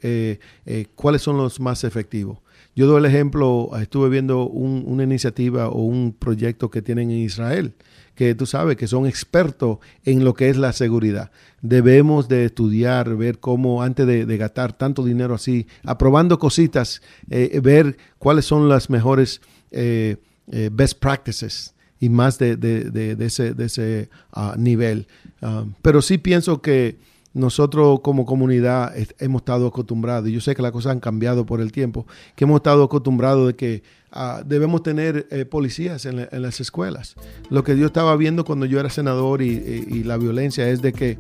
cuáles 0.96 1.22
son 1.22 1.36
los 1.36 1.60
más 1.60 1.84
efectivos. 1.84 2.38
Yo 2.74 2.88
doy 2.88 2.98
el 2.98 3.04
ejemplo, 3.04 3.70
estuve 3.80 4.08
viendo 4.08 4.48
una 4.48 5.04
iniciativa 5.04 5.68
o 5.68 5.82
un 5.82 6.12
proyecto 6.12 6.72
que 6.72 6.82
tienen 6.82 7.12
en 7.12 7.18
Israel, 7.18 7.74
que 8.16 8.34
tú 8.34 8.46
sabes 8.46 8.76
que 8.76 8.88
son 8.88 9.06
expertos 9.06 9.78
en 10.04 10.24
lo 10.24 10.34
que 10.34 10.50
es 10.50 10.56
la 10.56 10.72
seguridad. 10.72 11.30
Debemos 11.62 12.26
de 12.26 12.46
estudiar, 12.46 13.14
ver 13.14 13.38
cómo 13.38 13.84
antes 13.84 14.08
de, 14.08 14.36
gastar 14.36 14.72
tanto 14.72 15.04
dinero 15.04 15.34
así, 15.34 15.68
aprobando 15.84 16.40
cositas, 16.40 17.00
eh, 17.30 17.60
ver 17.62 17.96
cuáles 18.18 18.44
son 18.44 18.68
las 18.68 18.90
mejores 18.90 19.40
eh, 19.70 20.16
eh, 20.50 20.70
best 20.72 20.98
practices 20.98 21.74
y 22.00 22.08
más 22.08 22.38
de, 22.38 23.16
ese, 23.20 23.54
de 23.54 23.64
ese 23.66 24.08
ah, 24.32 24.54
nivel. 24.58 25.06
Ah, 25.42 25.64
pero 25.82 26.00
sí 26.02 26.18
pienso 26.18 26.62
que 26.62 26.98
nosotros 27.32 28.00
como 28.00 28.26
comunidad 28.26 28.92
hemos 29.18 29.42
estado 29.42 29.68
acostumbrados, 29.68 30.28
y 30.28 30.32
yo 30.32 30.40
sé 30.40 30.56
que 30.56 30.62
las 30.62 30.72
cosas 30.72 30.92
han 30.92 31.00
cambiado 31.00 31.46
por 31.46 31.60
el 31.60 31.70
tiempo, 31.70 32.06
que 32.34 32.44
hemos 32.44 32.56
estado 32.56 32.82
acostumbrados 32.82 33.48
de 33.48 33.54
que 33.54 33.82
ah, 34.10 34.42
debemos 34.44 34.82
tener 34.82 35.28
eh, 35.30 35.44
policías 35.44 36.06
en, 36.06 36.26
las 36.32 36.60
escuelas. 36.60 37.14
Lo 37.50 37.62
que 37.62 37.78
yo 37.78 37.86
estaba 37.86 38.16
viendo 38.16 38.44
cuando 38.44 38.66
yo 38.66 38.80
era 38.80 38.90
senador 38.90 39.42
y, 39.42 40.02
la 40.02 40.16
violencia 40.16 40.68
es 40.68 40.80
de 40.80 40.92
que 40.92 41.18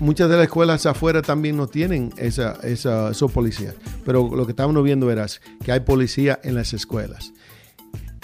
muchas 0.00 0.30
de 0.30 0.36
las 0.36 0.46
escuelas 0.46 0.86
afuera 0.86 1.22
también 1.22 1.56
no 1.56 1.66
tienen 1.66 2.12
esa, 2.16 2.54
esa, 2.62 3.10
esos 3.10 3.30
policías, 3.30 3.74
pero 4.04 4.34
lo 4.34 4.46
que 4.46 4.52
estábamos 4.52 4.82
viendo 4.82 5.10
era 5.10 5.26
que 5.62 5.70
hay 5.70 5.80
policía 5.80 6.40
en 6.42 6.54
las 6.54 6.72
escuelas 6.72 7.32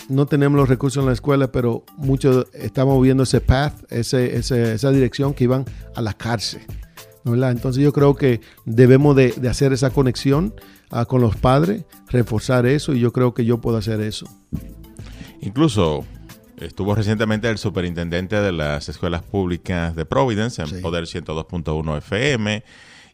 no 0.08 0.26
tenemos 0.26 0.58
los 0.58 0.68
recursos 0.68 1.00
en 1.02 1.06
la 1.06 1.12
escuela, 1.12 1.50
pero 1.50 1.84
muchos 1.96 2.46
estamos 2.52 3.02
viendo 3.02 3.22
ese 3.22 3.40
path, 3.40 3.90
ese, 3.90 4.36
esa 4.36 4.90
dirección 4.90 5.34
que 5.34 5.44
iban 5.44 5.64
a 5.94 6.02
la 6.02 6.14
cárcel. 6.14 6.62
Entonces 7.24 7.82
yo 7.82 7.92
creo 7.92 8.14
que 8.14 8.40
debemos 8.66 9.16
de, 9.16 9.34
hacer 9.48 9.72
esa 9.72 9.90
conexión 9.90 10.54
ah, 10.90 11.06
con 11.06 11.22
los 11.22 11.36
padres, 11.36 11.84
reforzar 12.08 12.66
eso 12.66 12.92
y 12.92 13.00
yo 13.00 13.12
creo 13.12 13.32
que 13.32 13.46
yo 13.46 13.60
puedo 13.60 13.78
hacer 13.78 14.00
eso. 14.00 14.26
Incluso 15.40 16.04
estuvo 16.58 16.94
recientemente 16.94 17.48
el 17.48 17.56
superintendente 17.56 18.36
de 18.36 18.52
las 18.52 18.88
escuelas 18.88 19.22
públicas 19.22 19.96
de 19.96 20.04
Providence 20.04 20.62
en 20.62 20.82
Poder 20.82 21.04
102.1 21.04 21.98
FM 21.98 22.62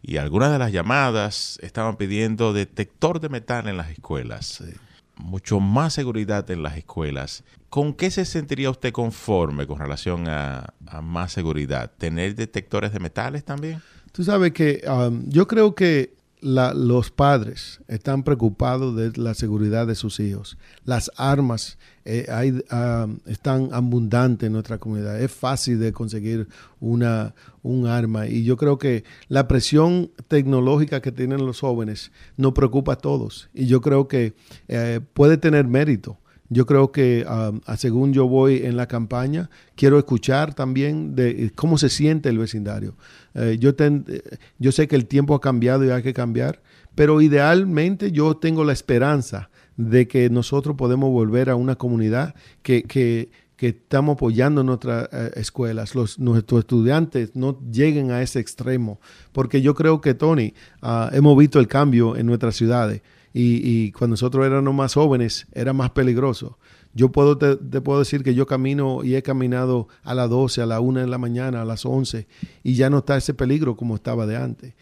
y 0.03 0.17
algunas 0.17 0.51
de 0.51 0.59
las 0.59 0.73
llamadas 0.73 1.59
estaban 1.63 1.97
pidiendo 1.97 2.53
detector 2.53 3.21
de 3.21 3.29
metal 3.29 3.69
en 3.69 3.77
las 3.77 3.91
escuelas. 3.91 4.47
Sí 4.47 4.75
mucho 5.21 5.61
más 5.61 5.95
seguridad 5.95 6.51
en 6.51 6.63
las 6.63 6.77
escuelas. 6.77 7.45
¿Con 7.69 7.95
qué 7.95 8.11
se 8.11 8.25
sentiría 8.25 8.71
usted 8.71 8.93
conforme 8.93 9.67
con 9.67 9.79
relación 9.79 10.29
a, 10.29 10.75
más 11.03 11.33
seguridad? 11.33 11.91
¿Tener 11.97 12.35
detectores 12.35 12.93
de 12.93 13.01
metales 13.01 13.45
también? 13.45 13.81
Tú 14.13 14.25
sabes 14.25 14.53
que 14.53 14.83
um, 14.89 15.29
yo 15.29 15.47
creo 15.47 15.75
que 15.75 16.15
los 16.43 17.11
padres 17.11 17.81
están 17.89 18.23
preocupados 18.23 18.97
de 18.97 19.13
la 19.21 19.35
seguridad 19.35 19.87
de 19.87 19.95
sus 19.95 20.21
hijos. 20.21 20.57
Las 20.85 21.11
armas 21.17 21.79
eh, 22.05 22.27
um, 22.73 23.19
están 23.27 23.69
abundantes 23.73 24.47
en 24.47 24.55
nuestra 24.55 24.79
comunidad. 24.79 25.21
Es 25.21 25.33
fácil 25.33 25.79
de 25.79 25.93
conseguir 25.93 26.49
una, 26.81 27.35
un 27.63 27.87
arma 27.87 28.27
y 28.27 28.45
yo 28.45 28.57
creo 28.57 28.79
que 28.79 29.05
la 29.29 29.49
presión 29.49 30.11
tecnológica 30.29 31.03
que 31.03 31.13
tienen 31.13 31.45
los 31.45 31.61
jóvenes 31.61 32.11
nos 32.37 32.53
preocupa 32.53 32.95
a 32.95 32.97
todos 32.97 33.51
y 33.53 33.67
yo 33.67 33.81
creo 33.81 34.09
que 34.09 34.35
eh, 34.69 35.01
puede 35.13 35.37
tener 35.37 35.67
mérito 35.67 36.19
yo 36.51 36.67
creo 36.67 36.91
que 36.91 37.25
um, 37.27 37.61
según 37.77 38.13
yo 38.13 38.27
voy 38.27 38.59
en 38.65 38.77
la 38.77 38.89
campaña, 38.89 39.49
quiero 39.77 39.99
escuchar 39.99 40.53
también 40.53 41.15
de 41.15 41.31
eh, 41.31 41.53
cómo 41.55 41.79
se 41.79 41.89
siente 41.89 42.29
el 42.29 42.39
vecindario. 42.39 42.97
Eh, 43.35 43.57
yo, 43.61 43.71
eh, 43.79 44.23
yo 44.59 44.73
sé 44.73 44.89
que 44.89 44.97
el 44.97 45.07
tiempo 45.07 45.37
ha 45.37 45.41
cambiado 45.41 45.85
y 45.85 45.91
hay 45.91 46.03
que 46.03 46.13
cambiar, 46.13 46.61
pero 46.97 47.21
idealmente 47.21 48.11
yo 48.11 48.37
tengo 48.37 48.65
la 48.65 48.73
esperanza 48.73 49.49
de 49.77 50.09
que 50.09 50.29
nosotros 50.29 50.75
podemos 50.77 51.11
volver 51.11 51.51
a 51.51 51.55
una 51.55 51.77
comunidad 51.77 52.35
que, 52.63 52.83
que, 52.83 53.31
estamos 53.61 54.15
apoyando 54.15 54.65
nuestras 54.65 55.13
escuelas, 55.37 55.95
los, 55.95 56.19
nuestros 56.19 56.61
estudiantes 56.61 57.37
no 57.37 57.61
lleguen 57.71 58.11
a 58.11 58.23
ese 58.23 58.41
extremo, 58.41 59.01
porque 59.33 59.61
yo 59.61 59.75
creo 59.75 60.01
que, 60.01 60.15
Tony, 60.15 60.55
ah, 60.81 61.11
hemos 61.13 61.37
visto 61.37 61.61
el 61.61 61.69
cambio 61.69 62.17
en 62.17 62.25
nuestras 62.25 62.57
ciudades 62.57 63.03
y, 63.33 63.93
cuando 63.93 64.15
nosotros 64.15 64.45
éramos 64.45 64.75
más 64.75 64.95
jóvenes 64.95 65.47
era 65.53 65.73
más 65.73 65.91
peligroso. 65.91 66.59
Yo 66.93 67.13
puedo, 67.13 67.39
te, 67.39 67.57
puedo 67.81 68.01
decir 68.01 68.25
que 68.25 68.35
yo 68.35 68.47
camino 68.47 69.05
y 69.05 69.15
he 69.15 69.23
caminado 69.23 69.87
a 70.03 70.13
las 70.15 70.29
12, 70.29 70.63
a 70.63 70.67
la 70.67 70.81
1 70.81 71.01
de 71.01 71.07
la 71.07 71.19
mañana, 71.19 71.63
a 71.63 71.65
las 71.65 71.87
11 71.87 72.27
y 72.65 72.75
ya 72.75 72.91
no 72.91 72.99
está 72.99 73.17
ese 73.17 73.33
peligro 73.33 73.77
como 73.77 73.95
estaba 73.95 74.27
de 74.27 74.37
antes. 74.37 74.75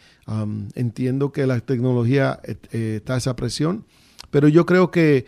entiendo 0.74 1.32
que 1.32 1.46
la 1.46 1.60
tecnología 1.60 2.40
eh, 2.44 2.56
eh, 2.72 2.94
está 2.96 3.18
esa 3.18 3.36
presión, 3.36 3.84
pero 4.30 4.48
yo 4.48 4.64
creo 4.64 4.90
que 4.90 5.26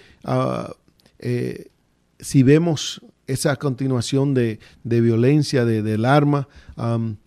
eh, 1.19 1.69
si 2.19 2.43
vemos 2.43 3.03
esa 3.27 3.57
continuación 3.57 4.33
de, 4.33 4.59
violencia, 4.83 5.67
de, 5.67 5.83
del 5.83 6.07
arma, 6.07 6.49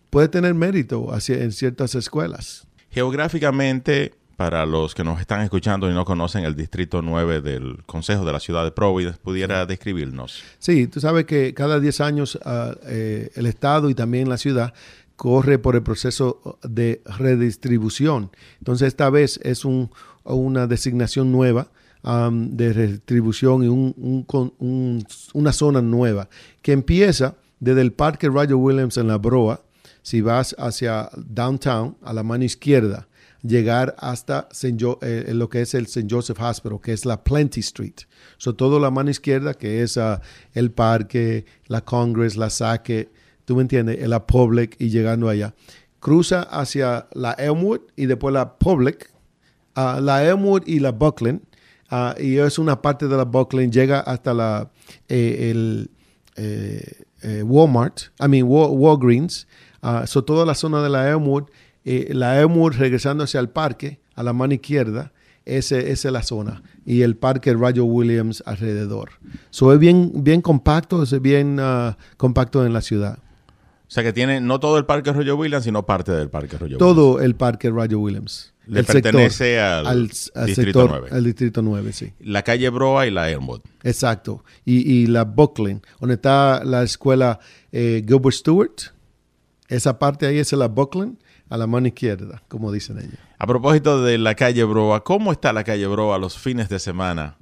puede 0.09 0.27
tener 0.29 0.55
mérito 0.55 1.13
en 1.27 1.51
ciertas 1.51 1.93
escuelas. 1.95 2.67
Geográficamente, 2.89 4.13
para 4.35 4.65
los 4.65 4.95
que 4.95 5.03
nos 5.03 5.19
están 5.19 5.41
escuchando 5.41 5.89
y 5.89 5.93
no 5.93 6.05
conocen 6.05 6.43
el 6.43 6.55
Distrito 6.55 7.01
9 7.01 7.41
del 7.41 7.83
Consejo 7.85 8.25
de 8.25 8.33
la 8.33 8.39
Ciudad 8.39 8.63
de 8.63 8.71
Providence, 8.71 9.19
pudiera 9.21 9.65
describirnos. 9.65 10.43
Sí, 10.59 10.87
tú 10.87 10.99
sabes 10.99 11.25
que 11.25 11.53
cada 11.53 11.79
10 11.79 12.01
años 12.01 12.39
eh, 12.85 13.29
el 13.35 13.45
Estado 13.45 13.89
y 13.89 13.95
también 13.95 14.29
la 14.29 14.37
ciudad 14.37 14.73
corre 15.15 15.59
por 15.59 15.75
el 15.75 15.83
proceso 15.83 16.59
de 16.63 17.01
redistribución. 17.05 18.31
Entonces 18.59 18.89
esta 18.89 19.09
vez 19.09 19.39
es 19.43 19.65
un, 19.65 19.91
una 20.23 20.67
designación 20.67 21.31
nueva 21.31 21.69
um, 22.03 22.55
de 22.55 22.73
redistribución 22.73 23.63
y 23.63 24.25
una 25.33 25.53
zona 25.53 25.81
nueva 25.81 26.29
que 26.61 26.71
empieza 26.71 27.35
desde 27.59 27.81
el 27.81 27.93
Parque 27.93 28.27
Roger 28.27 28.55
Williams 28.55 28.97
en 28.97 29.07
la 29.07 29.17
Broa, 29.17 29.61
si 30.01 30.19
vas 30.19 30.53
hacia 30.59 31.09
downtown, 31.15 31.95
a 32.01 32.11
la 32.11 32.23
mano 32.23 32.43
izquierda, 32.43 33.07
llegar 33.43 33.95
hasta 33.99 34.47
eh, 34.63 35.31
lo 35.33 35.49
que 35.49 35.61
es 35.61 35.73
el 35.73 35.83
St. 35.83 36.07
Joseph 36.09 36.39
Hospital, 36.39 36.79
que 36.81 36.93
es 36.93 37.05
la 37.05 37.23
Plenty 37.23 37.59
Street. 37.59 37.95
So, 38.37 38.55
todo 38.55 38.79
la 38.79 38.89
mano 38.89 39.09
izquierda, 39.09 39.53
que 39.53 39.83
es 39.83 39.97
ah, 39.97 40.21
el 40.53 40.71
parque, 40.71 41.45
la 41.67 41.81
Congress, 41.81 42.37
la 42.37 42.49
Saque, 42.49 43.11
tú 43.45 43.55
me 43.55 43.61
entiendes, 43.61 44.07
la 44.07 44.25
Public 44.25 44.75
y 44.79 44.89
llegando 44.89 45.29
allá. 45.29 45.53
Cruza 45.99 46.43
hacia 46.43 47.07
la 47.13 47.33
Elmwood 47.33 47.81
y 47.95 48.07
después 48.07 48.33
la 48.33 48.57
Public, 48.57 49.09
uh, 49.75 50.01
la 50.01 50.25
Elmwood 50.25 50.63
y 50.65 50.79
la 50.79 50.91
Buckland. 50.91 51.41
Uh, 51.91 52.19
y 52.19 52.37
es 52.37 52.57
una 52.57 52.81
parte 52.81 53.07
de 53.07 53.15
la 53.15 53.23
Buckland, 53.23 53.71
llega 53.71 53.99
hasta 53.99 54.33
la, 54.33 54.71
eh, 55.07 55.85
eh, 56.35 57.43
Walmart, 57.43 58.11
I 58.19 58.27
mean 58.27 58.45
Walgreens. 58.47 59.47
so 60.05 60.23
toda 60.23 60.45
la 60.45 60.55
zona 60.55 60.81
de 60.81 60.89
la 60.89 61.09
Elmwood, 61.09 61.45
la 61.83 62.39
Elmwood 62.39 62.73
regresando 62.73 63.23
hacia 63.23 63.39
el 63.39 63.49
parque, 63.49 63.99
a 64.15 64.23
la 64.23 64.33
mano 64.33 64.53
izquierda, 64.53 65.11
esa 65.45 65.77
es 65.77 66.05
la 66.05 66.23
zona. 66.23 66.63
Y 66.85 67.01
el 67.01 67.15
parque 67.17 67.53
Rayo 67.53 67.85
Williams 67.85 68.43
alrededor. 68.45 69.11
So 69.49 69.73
es 69.73 69.79
bien, 69.79 70.11
bien 70.23 70.41
compacto, 70.41 71.03
es 71.03 71.21
bien 71.21 71.59
compacto 72.17 72.65
en 72.65 72.73
la 72.73 72.81
ciudad. 72.81 73.19
O 73.87 73.91
sea 73.93 74.01
que 74.01 74.11
tiene 74.11 74.41
no 74.41 74.59
todo 74.59 74.79
el 74.79 74.85
Parque 74.85 75.13
Roger 75.13 75.33
Williams, 75.33 75.65
sino 75.65 75.85
parte 75.85 76.11
del 76.13 76.27
Parque 76.27 76.53
Roger 76.53 76.63
Williams. 76.63 76.79
Todo 76.79 77.21
el 77.21 77.35
Parque 77.35 77.69
Roger 77.69 77.97
Williams. 77.97 78.51
Le 78.65 78.83
pertenece 78.83 79.59
al, 79.59 80.07
Distrito 80.07 80.87
9. 80.87 81.09
Al 81.11 81.23
Distrito 81.23 81.61
9, 81.61 81.93
sí. 81.93 82.11
La 82.21 82.41
calle 82.41 82.69
Broa 82.69 83.05
y 83.05 83.11
la 83.11 83.29
Elmwood. 83.29 83.61
Exacto. 83.83 84.43
Y, 84.65 85.05
la 85.05 85.25
Buckland, 85.25 85.83
donde 85.99 86.15
está 86.15 86.63
la 86.63 86.81
escuela 86.81 87.39
eh, 87.71 88.03
Gilbert 88.07 88.35
Stewart. 88.35 88.81
Esa 89.67 89.99
parte 89.99 90.25
ahí 90.25 90.39
es 90.39 90.51
la 90.53 90.69
Buckland, 90.69 91.19
a 91.53 91.57
la 91.57 91.67
mano 91.67 91.85
izquierda, 91.85 92.41
como 92.47 92.71
dicen 92.71 92.97
ellos. 92.97 93.13
A 93.37 93.45
propósito 93.45 94.01
de 94.01 94.17
la 94.17 94.33
calle 94.33 94.63
Broa, 94.63 95.03
¿cómo 95.03 95.31
está 95.31 95.53
la 95.53 95.63
calle 95.63 95.85
Broa 95.85 96.17
los 96.17 96.35
fines 96.35 96.67
de 96.67 96.79
semana? 96.79 97.37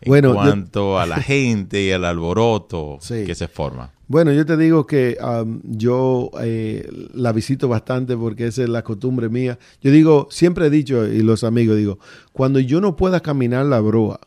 En 0.00 0.32
cuanto 0.32 0.98
a 0.98 1.06
la 1.06 1.22
gente 1.22 1.80
y 1.80 1.92
al 1.92 2.04
alboroto 2.04 2.98
que 3.08 3.32
se 3.36 3.46
forma. 3.46 3.92
Bueno, 4.08 4.32
yo 4.32 4.44
te 4.44 4.56
digo 4.56 4.88
que 4.88 5.16
um, 5.22 5.60
yo 5.62 6.32
eh, 6.40 6.90
la 7.14 7.30
visito 7.30 7.68
bastante 7.68 8.16
porque 8.16 8.48
esa 8.48 8.64
es 8.64 8.68
la 8.68 8.82
costumbre 8.82 9.28
mía. 9.28 9.56
Yo 9.80 9.92
digo, 9.92 10.26
siempre 10.32 10.66
he 10.66 10.70
dicho, 10.70 11.06
y 11.06 11.22
los 11.22 11.44
amigos 11.44 11.76
digo, 11.76 12.00
cuando 12.32 12.58
yo 12.58 12.80
no 12.80 12.96
pueda 12.96 13.20
caminar 13.20 13.66
la 13.66 13.78
broa 13.78 14.18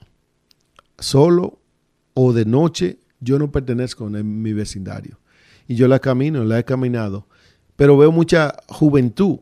solo 0.99 1.59
o 2.13 2.31
de 2.31 2.45
noche, 2.45 2.99
yo 3.19 3.39
no 3.39 3.51
pertenezco 3.51 4.07
en 4.07 4.41
mi 4.41 4.53
vecindario. 4.53 5.19
Y 5.67 5.75
yo 5.75 5.89
la 5.89 5.99
camino, 5.99 6.45
la 6.45 6.59
he 6.59 6.63
caminado, 6.63 7.27
pero 7.77 7.97
veo 7.97 8.11
mucha 8.11 8.53
juventud 8.67 9.37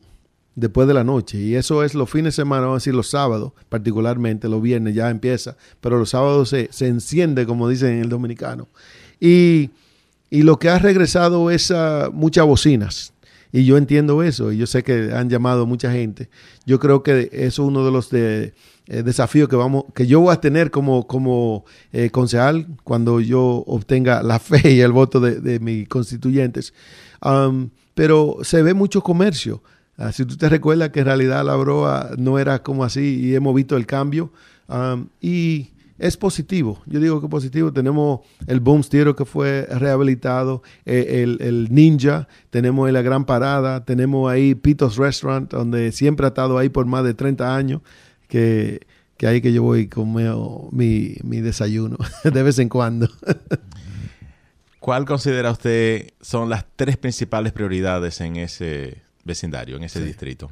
después 0.53 0.87
de 0.87 0.93
la 0.93 1.03
noche. 1.03 1.39
Y 1.39 1.55
eso 1.55 1.83
es 1.83 1.95
los 1.95 2.09
fines 2.09 2.35
de 2.35 2.43
semana, 2.43 2.61
vamos 2.67 2.75
a 2.75 2.81
decir 2.81 2.93
los 2.93 3.09
sábados, 3.09 3.53
particularmente 3.69 4.47
los 4.47 4.61
viernes 4.61 4.93
ya 4.93 5.09
empieza, 5.09 5.57
pero 5.81 5.97
los 5.97 6.11
sábados 6.11 6.49
se, 6.49 6.69
se 6.71 6.87
enciende, 6.87 7.47
como 7.47 7.67
dicen 7.67 7.93
en 7.93 8.01
el 8.01 8.09
dominicano. 8.09 8.67
Y 9.19 9.71
y 10.29 10.43
lo 10.43 10.59
que 10.59 10.69
ha 10.69 10.79
regresado 10.79 11.49
es 11.51 11.73
muchas 12.11 12.45
bocinas. 12.45 13.13
Y 13.51 13.63
yo 13.63 13.77
entiendo 13.77 14.21
eso, 14.21 14.51
y 14.51 14.57
yo 14.57 14.67
sé 14.67 14.83
que 14.83 15.13
han 15.13 15.29
llamado 15.29 15.65
mucha 15.65 15.91
gente. 15.91 16.29
Yo 16.65 16.77
creo 16.77 17.03
que 17.03 17.29
es 17.31 17.57
uno 17.57 17.85
de 17.85 17.91
los 17.91 18.09
de, 18.09 18.53
eh, 18.87 19.03
desafíos 19.03 19.47
que 19.47 19.55
vamos, 19.55 19.85
que 19.93 20.07
yo 20.07 20.19
voy 20.19 20.33
a 20.33 20.41
tener 20.41 20.71
como, 20.71 21.07
como 21.07 21.63
eh, 21.93 22.09
concejal 22.09 22.67
cuando 22.83 23.21
yo 23.21 23.63
obtenga 23.65 24.23
la 24.23 24.39
fe 24.39 24.73
y 24.73 24.81
el 24.81 24.91
voto 24.91 25.21
de, 25.21 25.59
mis 25.59 25.87
constituyentes. 25.87 26.73
Um, 27.23 27.69
pero 27.95 28.37
se 28.43 28.61
ve 28.61 28.75
mucho 28.75 29.01
comercio. 29.01 29.63
Ah, 29.97 30.11
si 30.11 30.25
tú 30.25 30.35
te 30.37 30.49
recuerdas 30.49 30.89
que 30.89 30.99
en 30.99 31.05
realidad 31.05 31.43
la 31.43 31.55
broa 31.55 32.11
no 32.17 32.37
era 32.37 32.61
como 32.61 32.83
así 32.83 33.21
y 33.21 33.35
hemos 33.35 33.55
visto 33.55 33.77
el 33.77 33.85
cambio. 33.87 34.31
Um, 34.67 35.07
y 35.21 35.69
es 35.97 36.17
positivo. 36.17 36.81
Yo 36.85 36.99
digo 36.99 37.21
que 37.21 37.29
positivo. 37.29 37.71
Tenemos 37.71 38.19
el 38.47 38.59
Boom 38.59 38.83
Stereo 38.83 39.15
que 39.15 39.23
fue 39.23 39.65
rehabilitado, 39.71 40.61
eh, 40.85 41.23
el, 41.39 41.67
Ninja, 41.71 42.27
tenemos 42.49 42.91
la 42.91 43.01
Gran 43.01 43.25
Parada, 43.25 43.85
tenemos 43.85 44.29
ahí 44.29 44.55
Pitos 44.55 44.97
Restaurant, 44.97 45.49
donde 45.51 45.93
siempre 45.93 46.25
ha 46.25 46.29
estado 46.29 46.57
ahí 46.57 46.67
por 46.67 46.85
más 46.85 47.05
de 47.05 47.13
30 47.13 47.55
años, 47.55 47.81
que, 48.27 48.81
que 49.17 49.27
ahí 49.27 49.39
que 49.39 49.53
yo 49.53 49.63
voy 49.63 49.89
y 49.95 49.99
mi, 50.71 51.15
mi 51.23 51.39
desayuno 51.39 51.97
de 52.25 52.43
vez 52.43 52.59
en 52.59 52.67
cuando. 52.67 53.07
¿Cuál 54.85 55.05
considera 55.05 55.49
usted 55.49 56.11
son 56.21 56.47
las 56.47 56.63
tres 56.75 56.95
principales 56.95 57.51
prioridades 57.53 58.21
en 58.21 58.35
ese 58.35 59.01
vecindario, 59.23 59.77
en 59.77 59.83
ese 59.83 60.05
distrito? 60.05 60.51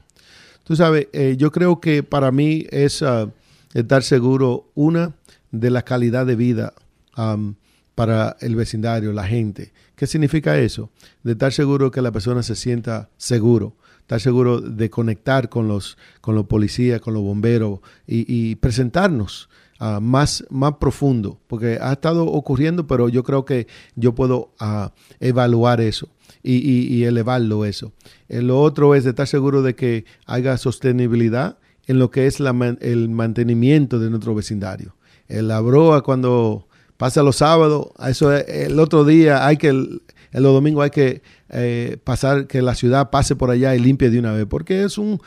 Tú 0.64 0.76
sabes, 0.76 1.08
eh, 1.14 1.36
yo 1.38 1.52
creo 1.52 1.80
que 1.80 2.02
para 2.02 2.32
mí 2.32 2.66
es 2.72 3.04
uh, 3.04 3.30
estar 3.76 4.02
seguro, 4.02 4.72
una, 4.74 5.14
de 5.52 5.70
la 5.70 5.84
calidad 5.84 6.26
de 6.26 6.36
vida 6.36 6.74
um, 7.16 7.54
para 7.94 8.36
el 8.40 8.56
vecindario, 8.56 9.14
la 9.14 9.28
gente. 9.28 9.72
¿Qué 9.96 10.08
significa 10.08 10.58
eso? 10.58 10.90
De 11.22 11.34
estar 11.34 11.54
seguro 11.54 11.92
que 11.92 12.02
la 12.02 12.12
persona 12.12 12.42
se 12.42 12.56
sienta 12.56 13.12
seguro, 13.18 13.76
estar 14.00 14.20
seguro 14.20 14.62
de 14.62 14.90
conectar 14.90 15.48
con 15.48 15.68
los, 15.68 15.96
con 16.22 16.34
los 16.34 16.48
policías, 16.48 17.02
con 17.02 17.14
los 17.14 17.22
bomberos 17.22 17.82
y, 18.08 18.56
presentarnos 18.56 19.48
uh, 19.84 20.02
más, 20.02 20.46
más 20.50 20.76
profundo, 20.78 21.40
porque 21.48 21.78
ha 21.82 21.94
estado 21.94 22.26
ocurriendo, 22.26 22.88
pero 22.88 23.10
yo 23.10 23.24
creo 23.24 23.46
que 23.46 23.68
yo 23.96 24.16
puedo 24.16 24.52
uh, 24.62 24.90
evaluar 25.20 25.82
eso. 25.82 26.10
Y, 26.46 27.04
elevarlo 27.06 27.64
eso. 27.64 27.94
Eh, 28.28 28.42
lo 28.42 28.60
otro 28.60 28.96
es 28.96 29.06
estar 29.06 29.26
seguro 29.28 29.62
de 29.62 29.76
que 29.76 30.04
haya 30.26 30.58
sostenibilidad 30.58 31.58
en 31.88 32.00
lo 32.00 32.12
que 32.12 32.28
es 32.28 32.42
el 32.42 33.10
mantenimiento 33.10 33.98
de 33.98 34.10
nuestro 34.10 34.36
vecindario 34.36 34.94
la 35.42 35.60
broa 35.62 36.04
cuando 36.04 36.68
pasa 36.98 37.24
los 37.24 37.38
sábados, 37.38 37.88
eso 38.08 38.34
el 38.34 38.80
otro 38.80 39.04
día 39.04 39.46
hay 39.46 39.58
que, 39.58 39.70
el, 39.70 40.02
los 40.32 40.54
domingos 40.54 40.84
hay 40.84 40.90
que 40.92 41.22
eh, 41.50 41.98
pasar, 42.04 42.48
que 42.48 42.62
la 42.62 42.76
ciudad 42.76 43.10
pase 43.10 43.36
por 43.36 43.50
allá 43.50 43.76
y 43.76 43.80
limpie 43.80 44.10
de 44.10 44.20
una 44.20 44.34
vez, 44.34 44.46
porque 44.46 44.84
es 44.84 44.98
un, 44.98 45.14
eh, 45.14 45.20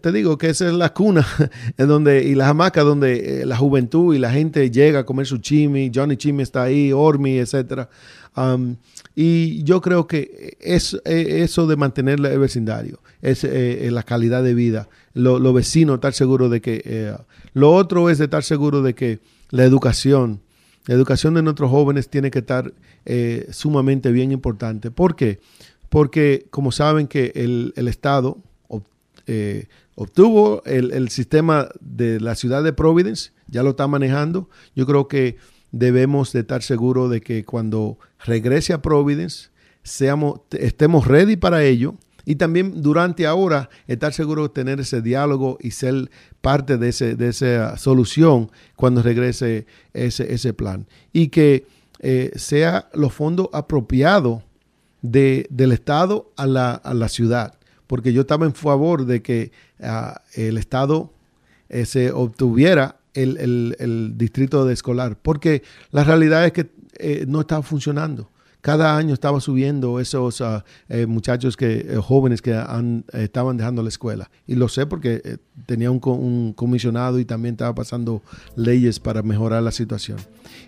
te 0.00 0.12
digo 0.12 0.38
que 0.38 0.48
esa 0.48 0.66
es 0.66 0.72
la 0.72 0.92
cuna 0.92 1.26
en 1.76 1.88
donde, 1.88 2.24
y 2.24 2.34
las 2.34 2.48
hamacas 2.48 2.84
donde 2.84 3.42
eh, 3.42 3.46
la 3.46 3.56
juventud 3.56 4.14
y 4.14 4.18
la 4.18 4.30
gente 4.30 4.70
llega 4.70 5.00
a 5.00 5.06
comer 5.06 5.26
su 5.26 5.38
chimi, 5.38 5.90
Johnny 5.94 6.16
Chimi 6.16 6.42
está 6.42 6.62
ahí, 6.62 6.92
Ormi, 6.92 7.38
etcétera. 7.38 7.88
Um, 8.36 8.76
y 9.14 9.62
yo 9.64 9.80
creo 9.80 10.06
que 10.06 10.56
es, 10.60 11.00
eso 11.04 11.66
de 11.66 11.76
mantener 11.76 12.20
el 12.24 12.38
vecindario, 12.38 13.00
es 13.22 13.44
la 13.44 14.02
calidad 14.02 14.42
de 14.42 14.54
vida, 14.54 14.88
los 15.14 15.40
lo 15.40 15.52
vecinos 15.54 15.94
estar 15.94 16.12
seguros 16.12 16.50
de 16.50 16.60
que... 16.60 17.16
lo 17.54 17.72
otro 17.72 18.10
es 18.10 18.18
de 18.18 18.24
estar 18.24 18.42
seguro 18.42 18.82
de 18.82 18.94
que 18.94 19.20
la 19.50 19.64
educación, 19.64 20.42
la 20.86 20.94
educación 20.94 21.34
de 21.34 21.42
nuestros 21.42 21.70
jóvenes 21.70 22.08
tiene 22.08 22.30
que 22.30 22.40
estar 22.40 22.72
eh, 23.04 23.46
sumamente 23.50 24.10
bien 24.12 24.32
importante. 24.32 24.90
¿Por 24.90 25.16
qué? 25.16 25.40
Porque 25.88 26.46
como 26.50 26.72
saben 26.72 27.06
que 27.06 27.32
el, 27.34 27.88
Estado 27.88 28.38
eh, 29.26 29.66
obtuvo 29.94 30.62
el, 30.64 31.08
sistema 31.08 31.68
de 31.80 32.20
la 32.20 32.34
ciudad 32.34 32.62
de 32.62 32.72
Providence, 32.72 33.30
ya 33.48 33.62
lo 33.62 33.70
está 33.70 33.86
manejando, 33.86 34.48
yo 34.74 34.86
creo 34.86 35.08
que 35.08 35.36
debemos 35.72 36.32
de 36.32 36.40
estar 36.40 36.62
seguros 36.62 37.10
de 37.10 37.20
que 37.20 37.44
cuando 37.44 37.98
regrese 38.24 38.72
a 38.72 38.82
Providence, 38.82 39.48
seamos, 39.82 40.40
estemos 40.52 41.06
ready 41.06 41.36
para 41.36 41.62
ello 41.64 41.96
y 42.24 42.36
también 42.36 42.82
durante 42.82 43.24
ahora 43.26 43.70
estar 43.86 44.12
seguro 44.12 44.42
de 44.42 44.48
tener 44.48 44.80
ese 44.80 45.00
diálogo 45.00 45.58
y 45.60 45.70
ser 45.70 46.10
parte 46.40 46.76
de, 46.76 46.88
ese, 46.88 47.14
de 47.14 47.28
esa 47.28 47.76
solución 47.78 48.50
cuando 48.74 49.00
regrese 49.00 49.66
ese, 49.94 50.34
ese 50.34 50.52
plan. 50.52 50.88
Y 51.12 51.28
que 51.28 51.66
eh, 52.00 52.32
sea 52.34 52.88
los 52.94 53.14
fondos 53.14 53.48
apropiados 53.52 54.42
de, 55.02 55.46
del 55.50 55.70
Estado 55.70 56.32
a 56.36 56.46
la, 56.46 56.72
a 56.72 56.94
la, 56.94 57.08
ciudad. 57.08 57.54
Porque 57.86 58.12
yo 58.12 58.22
estaba 58.22 58.46
en 58.46 58.54
favor 58.54 59.06
de 59.06 59.22
que 59.22 59.52
ah, 59.80 60.22
el 60.34 60.58
Estado 60.58 61.12
eh, 61.68 61.86
se 61.86 62.12
obtuviera 62.12 62.96
el, 63.14 63.74
el, 63.78 64.14
distrito 64.16 64.64
de 64.64 64.74
escolar. 64.74 65.18
Porque 65.20 65.62
la 65.90 66.04
realidad 66.04 66.44
es 66.44 66.52
que 66.52 66.70
eh, 66.98 67.24
no 67.26 67.40
está 67.40 67.62
funcionando 67.62 68.30
cada 68.66 68.96
año 68.96 69.14
estaba 69.14 69.40
subiendo 69.40 70.00
esos 70.00 70.40
ah, 70.40 70.64
eh, 70.88 71.06
muchachos 71.06 71.56
que 71.56 71.86
eh, 71.88 72.00
jóvenes 72.02 72.42
que 72.42 72.50
estaban 73.12 73.56
dejando 73.56 73.80
la 73.80 73.88
escuela. 73.88 74.28
Y 74.44 74.56
lo 74.56 74.66
sé 74.66 74.86
porque 74.86 75.38
tenía 75.66 75.92
un, 75.92 76.52
comisionado 76.52 77.20
y 77.20 77.24
también 77.24 77.54
estaba 77.54 77.76
pasando 77.76 78.22
leyes 78.56 78.98
para 78.98 79.22
mejorar 79.22 79.62
la 79.62 79.70
situación. 79.70 80.18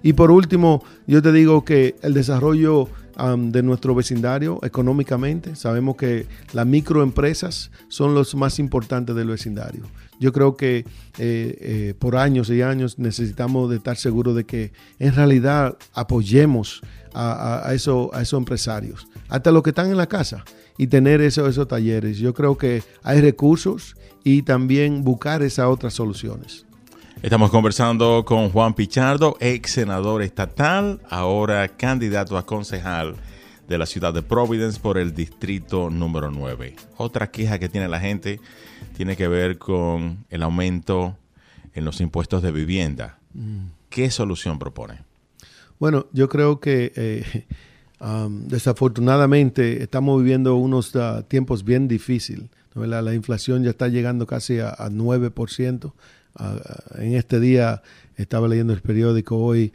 Y 0.01 0.13
por 0.13 0.31
último, 0.31 0.85
yo 1.09 1.21
te 1.23 1.33
digo 1.33 1.65
que 1.65 1.97
el 2.03 2.15
desarrollo 2.15 2.89
um, 3.19 3.51
de 3.51 3.63
nuestro 3.63 3.95
vecindario 3.95 4.59
económicamente. 4.63 5.57
Sabemos 5.57 5.97
que 5.97 6.27
las 6.53 6.67
microempresas 6.67 7.71
son 7.89 8.15
los 8.15 8.35
más 8.35 8.59
importantes 8.59 9.15
del 9.15 9.29
vecindario. 9.29 9.85
Yo 10.21 10.33
creo 10.33 10.57
que 10.57 10.79
eh, 10.79 10.85
eh, 11.19 11.95
por 11.99 12.17
años 12.17 12.51
y 12.51 12.63
años 12.63 12.99
necesitamos 12.99 13.73
estar 13.73 13.97
seguros 13.97 14.35
de 14.35 14.45
que 14.45 14.73
en 14.99 15.15
realidad 15.15 15.77
apoyemos 15.95 16.83
a, 17.15 17.73
eso, 17.73 18.11
a 18.13 18.23
esos 18.23 18.39
empresarios, 18.39 19.09
hasta 19.29 19.51
los 19.51 19.63
que 19.63 19.71
están 19.71 19.91
en 19.91 19.97
la 19.97 20.07
casa, 20.07 20.45
y 20.77 20.87
tener 20.87 21.21
esos 21.21 21.67
talleres. 21.67 22.19
Yo 22.19 22.33
creo 22.33 22.57
que 22.57 22.83
hay 23.03 23.21
recursos 23.21 23.97
y 24.23 24.43
también 24.43 25.03
buscar 25.03 25.43
esas 25.43 25.67
otras 25.67 25.95
soluciones. 25.95 26.68
Estamos 27.21 27.51
conversando 27.51 28.25
con 28.25 28.51
Juan 28.51 28.75
Pichardo, 28.75 29.37
ex 29.41 29.73
senador 29.73 30.23
estatal, 30.23 31.01
ahora 31.11 31.67
candidato 31.67 32.39
a 32.39 32.47
concejal 32.47 33.17
de 33.67 33.77
la 33.77 33.87
ciudad 33.87 34.15
de 34.15 34.23
Providence 34.23 34.79
por 34.79 34.99
el 34.99 35.13
distrito 35.13 35.91
número 35.91 36.31
9. 36.31 36.77
Otra 36.97 37.33
queja 37.33 37.59
que 37.59 37.69
tiene 37.69 37.89
la 37.89 37.99
gente 37.99 38.41
tiene 38.97 39.17
que 39.17 39.27
ver 39.27 39.59
con 39.59 40.25
el 40.31 40.45
aumento 40.45 41.17
en 41.75 41.85
los 41.85 42.01
impuestos 42.01 42.41
de 42.41 42.53
vivienda. 42.53 43.19
Mm. 43.35 43.67
¿Qué 43.91 44.13
solución 44.13 44.61
propone? 44.61 45.01
Bueno, 45.81 46.07
yo 46.13 46.29
creo 46.29 46.61
que 46.61 46.93
eh, 46.95 47.47
desafortunadamente 48.47 49.83
estamos 49.83 50.23
viviendo 50.23 50.55
unos 50.55 50.95
ah, 50.95 51.25
tiempos 51.27 51.65
bien 51.65 51.89
difíciles. 51.89 52.49
La 52.75 53.13
inflación 53.13 53.65
ya 53.65 53.71
está 53.71 53.89
llegando 53.89 54.25
casi 54.25 54.61
a, 54.61 54.69
a 54.69 54.89
9% 54.89 55.93
en 56.99 57.15
este 57.15 57.41
día 57.41 57.83
estaba 58.17 58.49
leyendo 58.49 58.73
el 58.73 58.81
periódico 58.81 59.37
hoy, 59.37 59.73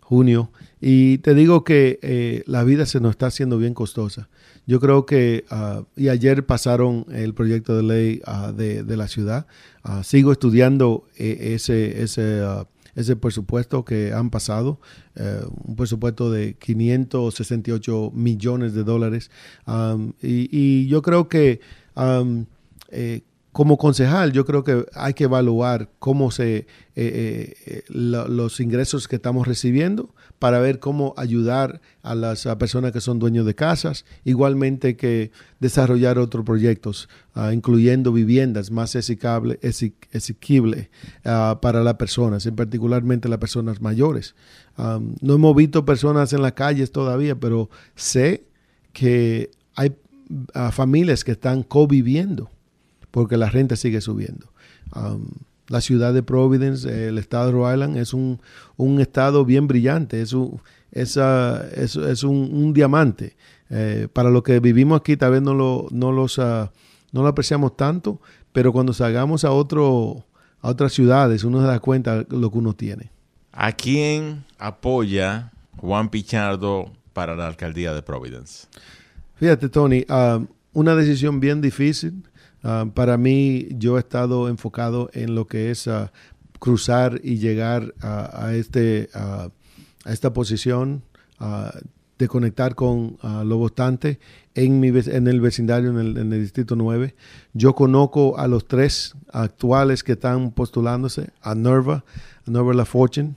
junio, 0.00 0.50
y 0.86 1.16
te 1.18 1.34
digo 1.34 1.64
que 1.64 1.98
eh, 2.02 2.44
la 2.46 2.62
vida 2.62 2.84
se 2.84 3.00
nos 3.00 3.12
está 3.12 3.26
haciendo 3.26 3.56
bien 3.56 3.72
costosa. 3.72 4.28
Yo 4.66 4.80
creo 4.80 5.06
que, 5.06 5.46
ah, 5.48 5.84
y 5.96 6.08
ayer 6.08 6.44
pasaron 6.44 7.06
el 7.10 7.32
proyecto 7.32 7.74
de 7.74 7.82
ley 7.82 8.22
ah, 8.26 8.52
de, 8.52 8.84
la 8.96 9.08
ciudad, 9.08 9.46
ah, 9.82 10.04
sigo 10.04 10.30
estudiando 10.30 11.06
eh, 11.16 11.54
ese, 11.54 12.02
ese, 12.02 12.42
ese 12.94 13.16
presupuesto 13.16 13.86
que 13.86 14.12
han 14.12 14.28
pasado, 14.28 14.78
eh, 15.16 15.40
un 15.64 15.74
presupuesto 15.74 16.30
de 16.30 16.54
568 16.54 18.12
millones 18.14 18.74
de 18.74 18.84
dólares, 18.84 19.30
y, 20.20 20.86
yo 20.86 21.00
creo 21.00 21.28
que 21.30 21.60
como 23.54 23.78
concejal, 23.78 24.32
yo 24.32 24.44
creo 24.44 24.64
que 24.64 24.84
hay 24.94 25.14
que 25.14 25.24
evaluar 25.24 25.88
cómo 26.00 26.32
se 26.32 26.66
eh, 26.96 27.54
eh, 27.66 27.84
los 27.88 28.58
ingresos 28.58 29.06
que 29.06 29.14
estamos 29.14 29.46
recibiendo 29.46 30.12
para 30.40 30.58
ver 30.58 30.80
cómo 30.80 31.14
ayudar 31.16 31.80
a 32.02 32.16
las 32.16 32.48
personas 32.58 32.90
que 32.90 33.00
son 33.00 33.20
dueños 33.20 33.46
de 33.46 33.54
casas, 33.54 34.06
igualmente 34.24 34.96
que 34.96 35.30
desarrollar 35.60 36.18
otros 36.18 36.44
proyectos, 36.44 37.08
ah, 37.36 37.52
incluyendo 37.54 38.12
viviendas 38.12 38.72
más 38.72 38.96
asequibles 38.96 40.88
uh, 41.24 41.60
para 41.60 41.84
las 41.84 41.94
personas, 41.94 42.46
en 42.46 42.56
particularmente 42.56 43.28
las 43.28 43.38
personas 43.38 43.80
mayores. 43.80 44.34
no 44.76 45.34
hemos 45.34 45.54
visto 45.54 45.84
personas 45.84 46.32
en 46.32 46.42
las 46.42 46.54
calles 46.54 46.90
todavía, 46.90 47.36
pero 47.36 47.70
sé 47.94 48.48
que 48.92 49.52
hay 49.76 49.94
ah, 50.54 50.72
familias 50.72 51.22
que 51.22 51.30
están 51.30 51.62
conviviendo 51.62 52.50
porque 53.14 53.36
la 53.36 53.48
renta 53.48 53.76
sigue 53.76 54.00
subiendo. 54.00 54.48
Um, 54.96 55.28
la 55.68 55.80
ciudad 55.80 56.12
de 56.12 56.24
Providence, 56.24 57.06
el 57.06 57.16
estado 57.18 57.46
de 57.46 57.52
Rhode 57.52 57.74
Island, 57.74 57.96
es 57.96 58.12
un, 58.12 58.40
estado 59.00 59.44
bien 59.44 59.68
brillante, 59.68 60.20
es 60.20 60.32
un, 60.32 60.60
es, 60.90 61.16
es, 61.16 62.24
un, 62.24 62.72
diamante. 62.72 63.36
Eh, 63.70 64.08
para 64.12 64.30
lo 64.30 64.42
que 64.42 64.58
vivimos 64.58 64.98
aquí 64.98 65.16
tal 65.16 65.30
vez 65.30 65.42
no 65.42 65.54
lo, 65.54 65.86
no 65.92 66.10
los, 66.10 66.38
uh, 66.38 66.68
no 67.12 67.22
lo 67.22 67.28
apreciamos 67.28 67.76
tanto, 67.76 68.20
pero 68.52 68.72
cuando 68.72 68.92
salgamos 68.92 69.44
a, 69.44 69.52
otro, 69.52 70.26
a 70.60 70.70
otras 70.70 70.92
ciudades 70.92 71.44
uno 71.44 71.60
se 71.60 71.68
da 71.68 71.78
cuenta 71.78 72.24
de 72.24 72.36
lo 72.36 72.50
que 72.50 72.58
uno 72.58 72.72
tiene. 72.72 73.12
¿A 73.52 73.70
quién 73.70 74.44
apoya 74.58 75.52
Juan 75.76 76.08
Pichardo 76.08 76.90
para 77.12 77.36
la 77.36 77.46
alcaldía 77.46 77.94
de 77.94 78.02
Providence? 78.02 78.66
Fíjate, 79.36 79.68
Tony, 79.68 80.04
uh, 80.08 80.44
una 80.72 80.96
decisión 80.96 81.38
bien 81.38 81.60
difícil. 81.60 82.24
Ah, 82.64 82.86
para 82.92 83.16
mí, 83.18 83.68
yo 83.70 83.96
he 83.96 84.00
estado 84.00 84.48
enfocado 84.48 85.10
en 85.12 85.34
lo 85.34 85.46
que 85.46 85.70
es 85.70 85.86
ah, 85.86 86.10
cruzar 86.58 87.20
y 87.22 87.36
llegar 87.36 87.94
a, 88.00 88.52
este, 88.54 89.10
a 89.12 89.50
esta 90.06 90.32
posición, 90.32 91.02
de 92.18 92.28
conectar 92.28 92.74
con 92.74 93.18
los 93.22 93.58
votantes 93.58 94.18
en, 94.54 94.80
mi, 94.80 94.88
en 94.88 95.26
el 95.26 95.40
vecindario, 95.40 95.98
en 95.98 96.16
el, 96.16 96.40
Distrito 96.40 96.76
9. 96.76 97.14
Yo 97.52 97.74
conozco 97.74 98.38
a 98.38 98.46
los 98.48 98.66
tres 98.66 99.14
actuales 99.32 100.02
que 100.02 100.12
están 100.12 100.52
postulándose, 100.52 101.30
a 101.42 101.54
Nerva, 101.54 102.04
a 102.46 102.50
Nerva 102.50 102.72
La 102.72 102.84
Fortune, 102.84 103.34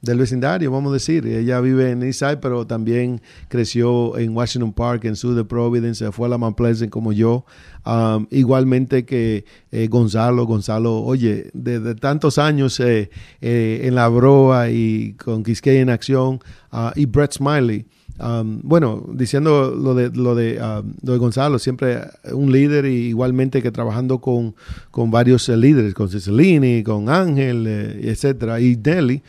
del 0.00 0.18
vecindario, 0.18 0.70
vamos 0.70 0.90
a 0.90 0.94
decir. 0.94 1.26
Ella 1.26 1.60
vive 1.60 1.90
en 1.90 2.02
Eastside, 2.02 2.38
pero 2.38 2.66
también 2.66 3.20
creció 3.48 4.16
en 4.16 4.36
Washington 4.36 4.72
Park, 4.72 5.04
en 5.04 5.16
Sur 5.16 5.34
de 5.34 5.44
Providence, 5.44 6.10
fue 6.12 6.26
a 6.26 6.30
la 6.30 6.38
Mount 6.38 6.56
Pleasant 6.56 6.90
como 6.90 7.12
yo. 7.12 7.44
Igualmente 8.30 9.04
que 9.04 9.44
eh, 9.70 9.88
Gonzalo, 9.88 10.44
Gonzalo, 10.44 11.00
oye, 11.02 11.50
desde 11.54 11.94
tantos 11.94 12.38
años 12.38 12.78
eh, 12.80 13.10
eh, 13.40 13.80
en 13.84 13.94
la 13.94 14.08
broa 14.08 14.70
y 14.70 15.14
con 15.14 15.42
Quisqueya 15.42 15.80
en 15.80 15.90
acción, 15.90 16.40
uh, 16.72 16.90
y 16.94 17.06
Brett 17.06 17.32
Smiley. 17.32 17.86
Um, 18.20 18.60
bueno, 18.62 19.06
diciendo 19.12 19.70
lo 19.70 19.94
de, 19.94 20.10
lo 20.10 20.34
de, 20.34 20.60
um, 20.60 20.92
lo 21.02 21.12
de 21.12 21.18
Gonzalo, 21.18 21.58
siempre 21.58 22.00
un 22.32 22.50
líder 22.50 22.86
y 22.86 23.08
igualmente 23.08 23.62
que 23.62 23.70
trabajando 23.70 24.20
con, 24.20 24.54
con 24.90 25.10
varios 25.10 25.48
líderes, 25.48 25.94
con 25.94 26.08
Cicilini, 26.08 26.82
con 26.82 27.08
Ángel, 27.08 27.66
etcétera, 27.66 28.60
y 28.60 28.74
Deli. 28.74 29.22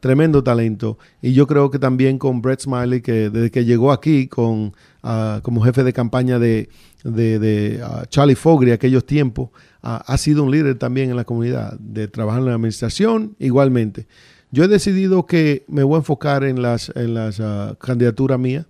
tremendo 0.00 0.42
talento. 0.42 0.98
Y 1.20 1.32
yo 1.32 1.46
creo 1.46 1.70
que 1.70 1.78
también 1.78 2.18
con 2.18 2.40
Brett 2.40 2.60
Smiley, 2.60 3.00
que 3.00 3.28
desde 3.30 3.50
que 3.50 3.64
llegó 3.64 3.92
aquí 3.92 4.28
con, 4.28 4.72
uh, 5.02 5.40
como 5.42 5.62
jefe 5.62 5.82
de 5.84 5.92
campaña 5.92 6.38
de, 6.38 6.68
de, 7.02 7.38
de 7.38 7.82
uh, 7.82 8.06
Charlie 8.08 8.36
Fogri 8.36 8.70
aquellos 8.70 9.04
tiempos, 9.04 9.50
uh, 9.82 9.98
ha 10.06 10.16
sido 10.16 10.44
un 10.44 10.50
líder 10.50 10.78
también 10.78 11.10
en 11.10 11.16
la 11.16 11.24
comunidad, 11.24 11.78
de 11.78 12.08
trabajar 12.08 12.40
en 12.40 12.46
la 12.46 12.54
administración 12.54 13.34
igualmente. 13.38 14.06
Yo 14.56 14.64
he 14.64 14.68
decidido 14.68 15.26
que 15.26 15.66
me 15.68 15.82
voy 15.82 15.96
a 15.96 15.98
enfocar 15.98 16.42
en 16.42 16.62
las, 16.62 16.90
en 16.94 17.12
las 17.12 17.40
uh, 17.40 17.76
candidaturas 17.78 18.38
mías. 18.38 18.64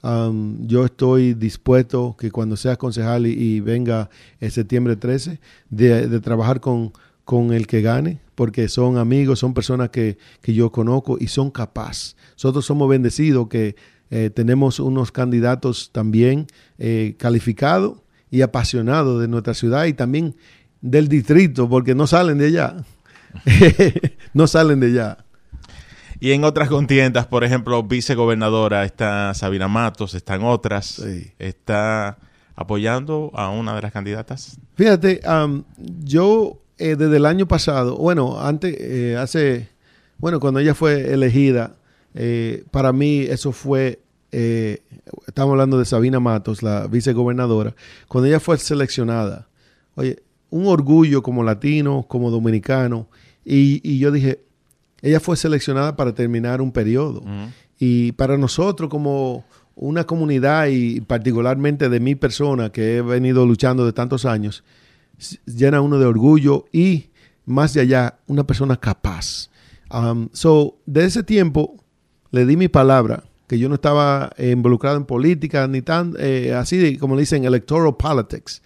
Um, 0.00 0.68
yo 0.68 0.84
estoy 0.84 1.34
dispuesto 1.34 2.14
que 2.16 2.30
cuando 2.30 2.56
sea 2.56 2.76
concejal 2.76 3.26
y, 3.26 3.58
venga 3.58 4.08
el 4.38 4.52
septiembre 4.52 4.94
13, 4.94 5.40
de, 5.68 6.06
de 6.06 6.20
trabajar 6.20 6.60
con, 6.60 6.92
con 7.24 7.52
el 7.52 7.66
que 7.66 7.82
gane, 7.82 8.20
porque 8.36 8.68
son 8.68 8.98
amigos, 8.98 9.40
son 9.40 9.52
personas 9.52 9.90
que, 9.90 10.16
que 10.42 10.54
yo 10.54 10.70
conozco 10.70 11.16
y 11.18 11.26
son 11.26 11.50
capaces. 11.50 12.14
Nosotros 12.34 12.64
somos 12.64 12.88
bendecidos 12.88 13.48
que 13.48 13.74
eh, 14.12 14.30
tenemos 14.30 14.78
unos 14.78 15.10
candidatos 15.10 15.90
también 15.90 16.46
eh, 16.78 17.16
calificados 17.18 17.98
y 18.30 18.42
apasionados 18.42 19.20
de 19.20 19.26
nuestra 19.26 19.54
ciudad 19.54 19.86
y 19.86 19.92
también 19.92 20.36
del 20.80 21.08
distrito, 21.08 21.68
porque 21.68 21.96
no 21.96 22.06
salen 22.06 22.38
de 22.38 22.46
allá. 22.46 22.76
no 24.34 24.46
salen 24.46 24.78
de 24.78 24.86
allá. 24.86 25.18
Y 26.22 26.32
en 26.32 26.44
otras 26.44 26.68
contiendas, 26.68 27.26
por 27.26 27.42
ejemplo, 27.42 27.82
vicegobernadora, 27.82 28.84
está 28.84 29.34
Sabina 29.34 29.66
Matos, 29.66 30.14
están 30.14 30.44
otras. 30.44 31.02
¿Está 31.38 32.16
apoyando 32.54 33.32
a 33.34 33.50
una 33.50 33.74
de 33.74 33.82
las 33.82 33.92
candidatas? 33.92 34.56
Fíjate, 34.76 35.20
yo 36.04 36.60
eh, 36.78 36.94
desde 36.94 37.16
el 37.16 37.26
año 37.26 37.48
pasado, 37.48 37.96
bueno, 37.96 38.40
antes, 38.40 39.16
hace, 39.16 39.68
bueno, 40.18 40.38
cuando 40.38 40.60
ella 40.60 40.74
fue 40.74 41.12
elegida, 41.12 41.74
para 42.70 42.92
mí 42.92 43.22
eso 43.22 43.50
fue 43.50 43.98
eh, 44.32 44.82
estamos 45.26 45.52
hablando 45.52 45.78
de 45.78 45.84
Sabina 45.84 46.18
Matos, 46.18 46.62
la 46.62 46.86
vicegobernadora, 46.86 47.74
cuando 48.08 48.28
ella 48.28 48.40
fue 48.40 48.56
seleccionada, 48.56 49.46
oye, 49.94 50.22
un 50.48 50.66
orgullo 50.66 51.22
como 51.22 51.44
latino, 51.44 52.06
como 52.08 52.30
dominicano, 52.30 53.08
y, 53.44 53.98
yo 53.98 54.10
dije, 54.10 54.40
ella 55.02 55.20
fue 55.20 55.36
seleccionada 55.36 55.96
para 55.96 56.14
terminar 56.14 56.60
un 56.62 56.72
periodo. 56.72 57.22
Y 57.78 58.12
para 58.12 58.38
nosotros 58.38 58.88
como 58.88 59.44
una 59.74 60.04
comunidad 60.04 60.68
y 60.68 61.00
particularmente 61.00 61.88
de 61.88 62.00
mi 62.00 62.14
persona 62.14 62.70
que 62.70 62.98
he 62.98 63.02
venido 63.02 63.44
luchando 63.44 63.84
de 63.84 63.92
tantos 63.92 64.24
años, 64.24 64.62
llena 65.44 65.80
uno 65.80 65.98
de 65.98 66.06
orgullo 66.06 66.66
y 66.72 67.10
más 67.44 67.74
de 67.74 67.80
allá, 67.80 68.18
una 68.28 68.44
persona 68.44 68.76
capaz. 68.76 69.50
Um, 69.92 70.28
so, 70.32 70.78
de 70.86 71.04
ese 71.04 71.22
tiempo 71.22 71.76
le 72.30 72.46
di 72.46 72.56
mi 72.56 72.68
palabra 72.68 73.24
que 73.46 73.58
yo 73.58 73.68
no 73.68 73.74
estaba 73.74 74.30
involucrado 74.38 74.96
en 74.96 75.04
política 75.04 75.66
ni 75.66 75.82
tan 75.82 76.14
eh, 76.18 76.54
así 76.56 76.96
como 76.96 77.14
le 77.16 77.22
dicen 77.22 77.44
electoral 77.44 77.96
politics. 77.96 78.62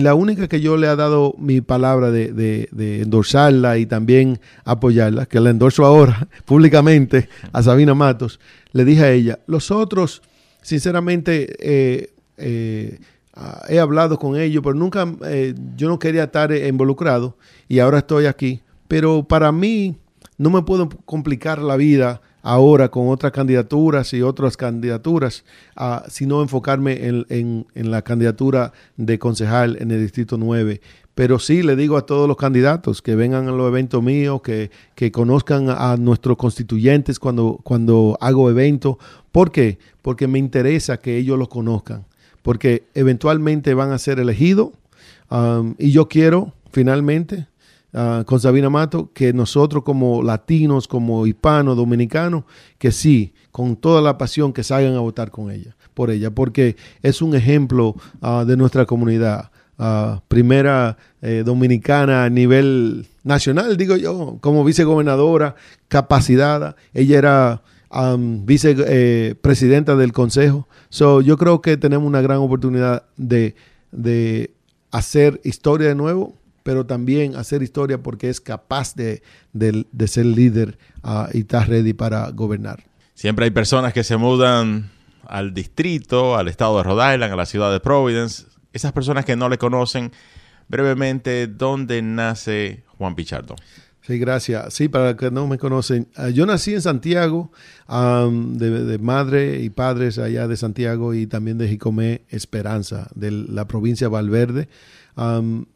La 0.00 0.14
única 0.14 0.48
que 0.48 0.60
yo 0.60 0.76
le 0.76 0.88
he 0.88 0.96
dado 0.96 1.34
mi 1.38 1.60
palabra 1.60 2.10
de, 2.10 2.32
de, 2.32 3.02
endorsarla 3.02 3.78
y 3.78 3.86
también 3.86 4.40
apoyarla, 4.64 5.26
que 5.26 5.38
la 5.40 5.50
endorso 5.50 5.84
ahora 5.84 6.28
públicamente 6.44 7.28
a 7.52 7.62
Sabina 7.62 7.94
Matos, 7.94 8.40
le 8.72 8.84
dije 8.84 9.04
a 9.04 9.12
ella, 9.12 9.38
los 9.46 9.70
otros, 9.70 10.22
sinceramente, 10.62 11.54
eh, 11.60 12.12
eh, 12.36 12.98
ah, 13.34 13.62
he 13.68 13.78
hablado 13.78 14.18
con 14.18 14.36
ellos, 14.36 14.62
pero 14.64 14.74
nunca, 14.74 15.06
eh, 15.26 15.54
yo 15.76 15.88
no 15.88 15.98
quería 15.98 16.24
estar 16.24 16.52
involucrado 16.52 17.36
y 17.68 17.78
ahora 17.78 17.98
estoy 17.98 18.26
aquí. 18.26 18.62
Pero 18.88 19.22
para 19.22 19.52
mí 19.52 19.96
no 20.38 20.50
me 20.50 20.62
puedo 20.62 20.88
complicar 21.04 21.60
la 21.60 21.76
vida 21.76 22.20
ahora 22.44 22.90
con 22.90 23.08
otras 23.08 23.32
candidaturas 23.32 24.12
y 24.12 24.20
otras 24.20 24.56
candidaturas, 24.56 25.44
uh, 25.76 26.08
sino 26.08 26.42
enfocarme 26.42 27.24
en, 27.28 27.66
la 27.74 28.02
candidatura 28.02 28.72
de 28.98 29.18
concejal 29.18 29.78
en 29.80 29.90
el 29.90 30.02
Distrito 30.02 30.36
9. 30.36 30.80
Pero 31.14 31.38
sí 31.38 31.62
le 31.62 31.74
digo 31.74 31.96
a 31.96 32.04
todos 32.04 32.28
los 32.28 32.36
candidatos 32.36 33.00
que 33.00 33.16
vengan 33.16 33.48
a 33.48 33.52
los 33.52 33.66
eventos 33.68 34.02
míos, 34.02 34.42
que, 34.42 34.70
que 34.94 35.10
conozcan 35.10 35.70
a 35.70 35.96
nuestros 35.96 36.36
constituyentes 36.36 37.18
cuando, 37.18 37.60
cuando 37.62 38.18
hago 38.20 38.50
eventos. 38.50 38.96
¿Por 39.32 39.50
qué? 39.50 39.78
Porque 40.02 40.28
me 40.28 40.38
interesa 40.38 40.98
que 40.98 41.16
ellos 41.16 41.38
los 41.38 41.48
conozcan. 41.48 42.04
Porque 42.42 42.84
eventualmente 42.94 43.72
van 43.72 43.90
a 43.92 43.98
ser 43.98 44.20
elegidos 44.20 44.70
um, 45.30 45.74
y 45.78 45.92
yo 45.92 46.08
quiero 46.08 46.52
finalmente 46.72 47.46
Ah, 47.96 48.24
con 48.26 48.40
Sabina 48.40 48.68
Mato, 48.68 49.12
que 49.14 49.32
nosotros 49.32 49.84
como 49.84 50.20
latinos, 50.20 50.88
como 50.88 51.28
hispanos, 51.28 51.76
dominicanos, 51.76 52.42
que 52.76 52.90
sí, 52.90 53.32
con 53.52 53.76
toda 53.76 54.02
la 54.02 54.18
pasión 54.18 54.52
que 54.52 54.64
salgan 54.64 54.96
a 54.96 54.98
votar 54.98 55.30
con 55.30 55.52
ella, 55.52 55.76
por 55.94 56.10
ella, 56.10 56.32
porque 56.32 56.74
es 57.02 57.22
un 57.22 57.36
ejemplo 57.36 57.94
ah, 58.20 58.44
de 58.44 58.56
nuestra 58.56 58.84
comunidad. 58.84 59.52
Ah, 59.78 60.22
primera 60.26 60.96
eh, 61.22 61.44
dominicana 61.46 62.24
a 62.24 62.30
nivel 62.30 63.06
nacional, 63.22 63.76
digo 63.76 63.96
yo, 63.96 64.38
como 64.40 64.64
vicegobernadora, 64.64 65.54
capacitada. 65.86 66.74
Ella 66.94 67.18
era 67.18 67.62
vicepresidenta 68.18 69.92
eh, 69.92 69.96
del 69.96 70.12
consejo. 70.12 70.66
So, 70.88 71.20
yo 71.20 71.36
creo 71.36 71.60
que 71.60 71.76
tenemos 71.76 72.08
una 72.08 72.22
gran 72.22 72.38
oportunidad 72.38 73.04
de, 73.16 73.54
de 73.92 74.52
hacer 74.90 75.40
historia 75.44 75.88
de 75.88 75.94
nuevo 75.94 76.34
pero 76.64 76.86
también 76.86 77.36
hacer 77.36 77.62
historia 77.62 78.02
porque 78.02 78.28
es 78.28 78.40
capaz 78.40 78.96
de, 78.96 79.22
ser 80.06 80.26
líder 80.26 80.78
ah, 81.04 81.28
y 81.32 81.40
está 81.40 81.64
ready 81.64 81.92
para 81.92 82.28
gobernar. 82.30 82.82
Siempre 83.14 83.44
hay 83.44 83.52
personas 83.52 83.92
que 83.92 84.02
se 84.02 84.16
mudan 84.16 84.90
al 85.26 85.54
distrito, 85.54 86.36
al 86.36 86.48
estado 86.48 86.78
de 86.78 86.82
Rhode 86.82 87.14
Island, 87.14 87.32
a 87.34 87.36
la 87.36 87.46
ciudad 87.46 87.70
de 87.70 87.80
Providence. 87.80 88.46
Esas 88.72 88.92
personas 88.92 89.24
que 89.26 89.36
no 89.36 89.48
le 89.48 89.58
conocen, 89.58 90.10
brevemente, 90.68 91.46
¿dónde 91.46 92.02
nace 92.02 92.82
Juan 92.98 93.14
Pichardo? 93.14 93.54
Sí, 94.00 94.18
gracias. 94.18 94.72
Sí, 94.72 94.88
para 94.88 95.10
los 95.10 95.16
que 95.16 95.30
no 95.30 95.46
me 95.46 95.58
conocen, 95.58 96.08
ah, 96.16 96.30
yo 96.30 96.46
nací 96.46 96.72
en 96.72 96.80
Santiago, 96.82 97.52
de, 97.88 98.98
madre 99.00 99.60
y 99.60 99.68
padres 99.68 100.18
allá 100.18 100.48
de 100.48 100.56
Santiago 100.56 101.12
y 101.12 101.26
también 101.26 101.58
de 101.58 101.68
Jicomé 101.68 102.22
Esperanza, 102.30 103.08
de 103.14 103.30
la 103.30 103.66
provincia 103.66 104.06
de 104.06 104.12
Valverde 104.12 104.68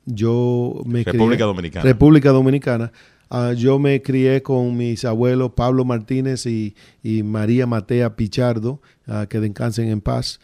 yo 0.04 0.82
me 0.84 1.04
República 1.04 1.44
Dominicana. 1.44 1.84
República 1.84 2.30
Dominicana. 2.30 2.92
Ah, 3.30 3.52
yo 3.52 3.78
me 3.78 4.00
crié 4.00 4.42
con 4.42 4.74
mis 4.76 5.04
abuelos 5.04 5.52
Pablo 5.52 5.84
Martínez 5.84 6.46
y, 6.46 6.74
María 7.22 7.66
Matea 7.66 8.16
Pichardo, 8.16 8.80
uh, 9.06 9.26
que 9.28 9.40
descansen 9.40 9.88
en 9.88 10.00
paz. 10.00 10.40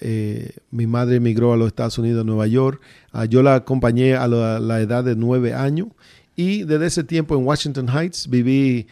Eh, 0.00 0.50
mi 0.70 0.86
madre 0.86 1.16
emigró 1.16 1.52
a 1.52 1.56
los 1.56 1.68
Estados 1.68 1.98
Unidos, 1.98 2.22
a 2.22 2.24
Nueva 2.24 2.46
York. 2.48 2.80
yo 3.28 3.42
la 3.42 3.54
acompañé 3.54 4.14
a 4.14 4.26
la, 4.26 4.80
edad 4.80 5.04
de 5.04 5.14
nueve 5.14 5.54
años 5.54 5.88
y 6.34 6.64
desde 6.64 6.86
ese 6.86 7.04
tiempo 7.04 7.36
en 7.36 7.44
Washington 7.44 7.88
Heights 7.88 8.28
viví 8.28 8.86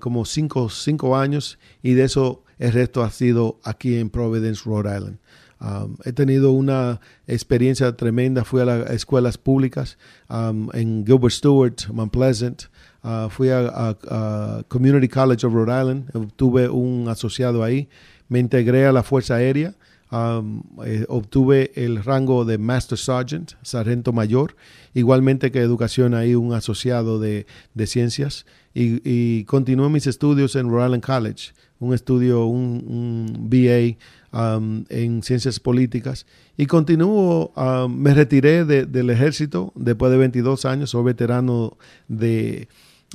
como 0.00 0.24
cinco, 0.24 0.68
cinco 0.68 1.16
años 1.16 1.58
y 1.82 1.94
de 1.94 2.04
eso 2.04 2.42
el 2.58 2.72
resto 2.72 3.02
ha 3.02 3.10
sido 3.10 3.58
aquí 3.64 3.96
en 3.96 4.10
Providence, 4.10 4.62
Rhode 4.66 4.94
Island. 4.94 5.18
He 6.04 6.12
tenido 6.12 6.52
una 6.52 7.00
experiencia 7.26 7.94
tremenda. 7.96 8.44
Fui 8.44 8.60
a 8.62 8.64
las 8.64 8.90
escuelas 8.90 9.36
públicas 9.36 9.98
en 10.72 11.04
Gilbert 11.06 11.32
Stewart, 11.32 11.88
Mount 11.92 12.12
Pleasant. 12.12 12.64
Uh, 13.02 13.30
fui 13.30 13.48
a, 13.50 13.96
Community 14.68 15.08
College 15.08 15.46
of 15.46 15.52
Rhode 15.52 15.80
Island. 15.80 16.32
Tuve 16.36 16.68
un 16.68 17.08
asociado 17.08 17.62
ahí. 17.62 17.88
Me 18.28 18.38
integré 18.38 18.86
a 18.86 18.92
la 18.92 19.02
Fuerza 19.02 19.36
Aérea. 19.36 19.74
Eh, 20.12 21.04
obtuve 21.08 21.70
el 21.76 22.02
rango 22.02 22.44
de 22.44 22.58
Master 22.58 22.98
Sergeant, 22.98 23.52
sargento 23.62 24.12
mayor, 24.12 24.56
igualmente 24.92 25.52
que 25.52 25.60
educación 25.60 26.14
ahí 26.14 26.34
un 26.34 26.52
asociado 26.52 27.20
de, 27.20 27.46
de 27.74 27.86
ciencias 27.86 28.44
y, 28.74 29.00
y, 29.08 29.44
continué 29.44 29.88
mis 29.88 30.08
estudios 30.08 30.56
en 30.56 30.68
Rhode 30.68 30.86
Island 30.86 31.04
College, 31.04 31.52
un 31.78 31.94
estudio, 31.94 32.46
un, 32.46 32.84
un 32.88 33.48
BA 33.48 33.96
En 34.32 35.22
ciencias 35.22 35.58
políticas. 35.58 36.24
Y 36.56 36.66
continúo, 36.66 37.52
um, 37.56 37.92
me 37.92 38.14
retiré 38.14 38.64
del 38.64 39.10
ejército 39.10 39.72
después 39.74 40.12
de 40.12 40.18
22 40.18 40.64
años, 40.66 40.90
soy 40.90 41.02
veterano 41.02 41.76
de, 42.06 42.68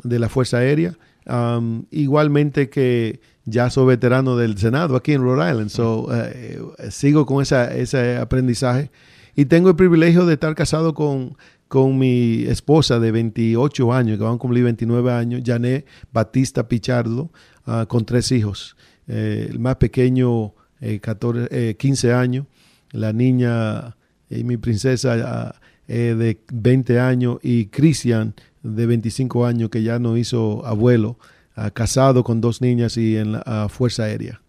la 0.03 0.27
Fuerza 0.27 0.57
Aérea, 0.57 0.97
um, 1.25 1.85
igualmente 1.89 2.69
que 2.69 3.21
ya 3.45 3.69
soy 3.69 3.85
veterano 3.85 4.35
del 4.35 4.57
Senado 4.57 4.95
aquí 4.95 5.13
en 5.13 5.21
Rhode 5.21 5.49
Island, 5.51 5.69
so, 5.69 6.09
eh, 6.11 6.59
sigo 6.89 7.25
con 7.25 7.41
esa, 7.41 7.73
ese 7.73 8.17
aprendizaje. 8.17 8.91
Y 9.35 9.45
tengo 9.45 9.69
el 9.69 9.75
privilegio 9.75 10.25
de 10.25 10.33
estar 10.33 10.55
casado 10.55 10.93
con, 10.93 11.37
con 11.67 11.97
mi 11.97 12.43
esposa 12.43 12.99
de 12.99 13.11
28 13.11 13.93
años, 13.93 14.17
que 14.17 14.23
van 14.23 14.35
a 14.35 14.37
cumplir 14.37 14.63
29 14.63 15.11
años, 15.11 15.41
Jané 15.45 15.85
Batista 16.11 16.67
Pichardo, 16.67 17.31
uh, 17.67 17.85
con 17.87 18.05
tres 18.05 18.31
hijos. 18.31 18.75
Eh, 19.07 19.47
el 19.49 19.59
más 19.59 19.75
pequeño 19.75 20.53
14, 21.01 21.75
15 21.75 22.07
eh, 22.07 22.13
años, 22.13 22.45
la 22.91 23.13
niña 23.13 23.95
y 24.29 24.43
mi 24.43 24.57
princesa 24.57 25.55
eh, 25.87 26.15
de 26.17 26.39
20 26.51 26.99
años 26.99 27.37
y 27.41 27.67
Cristian 27.67 28.33
de 28.63 28.85
25 28.85 29.45
años 29.45 29.69
que 29.69 29.83
ya 29.83 29.99
no 29.99 30.17
hizo 30.17 30.65
abuelo, 30.65 31.17
casado 31.73 32.23
con 32.23 32.41
dos 32.41 32.61
niñas 32.61 32.97
y 32.97 33.15
en 33.15 33.33
la 33.33 33.67
Fuerza 33.69 34.03
Aérea. 34.03 34.41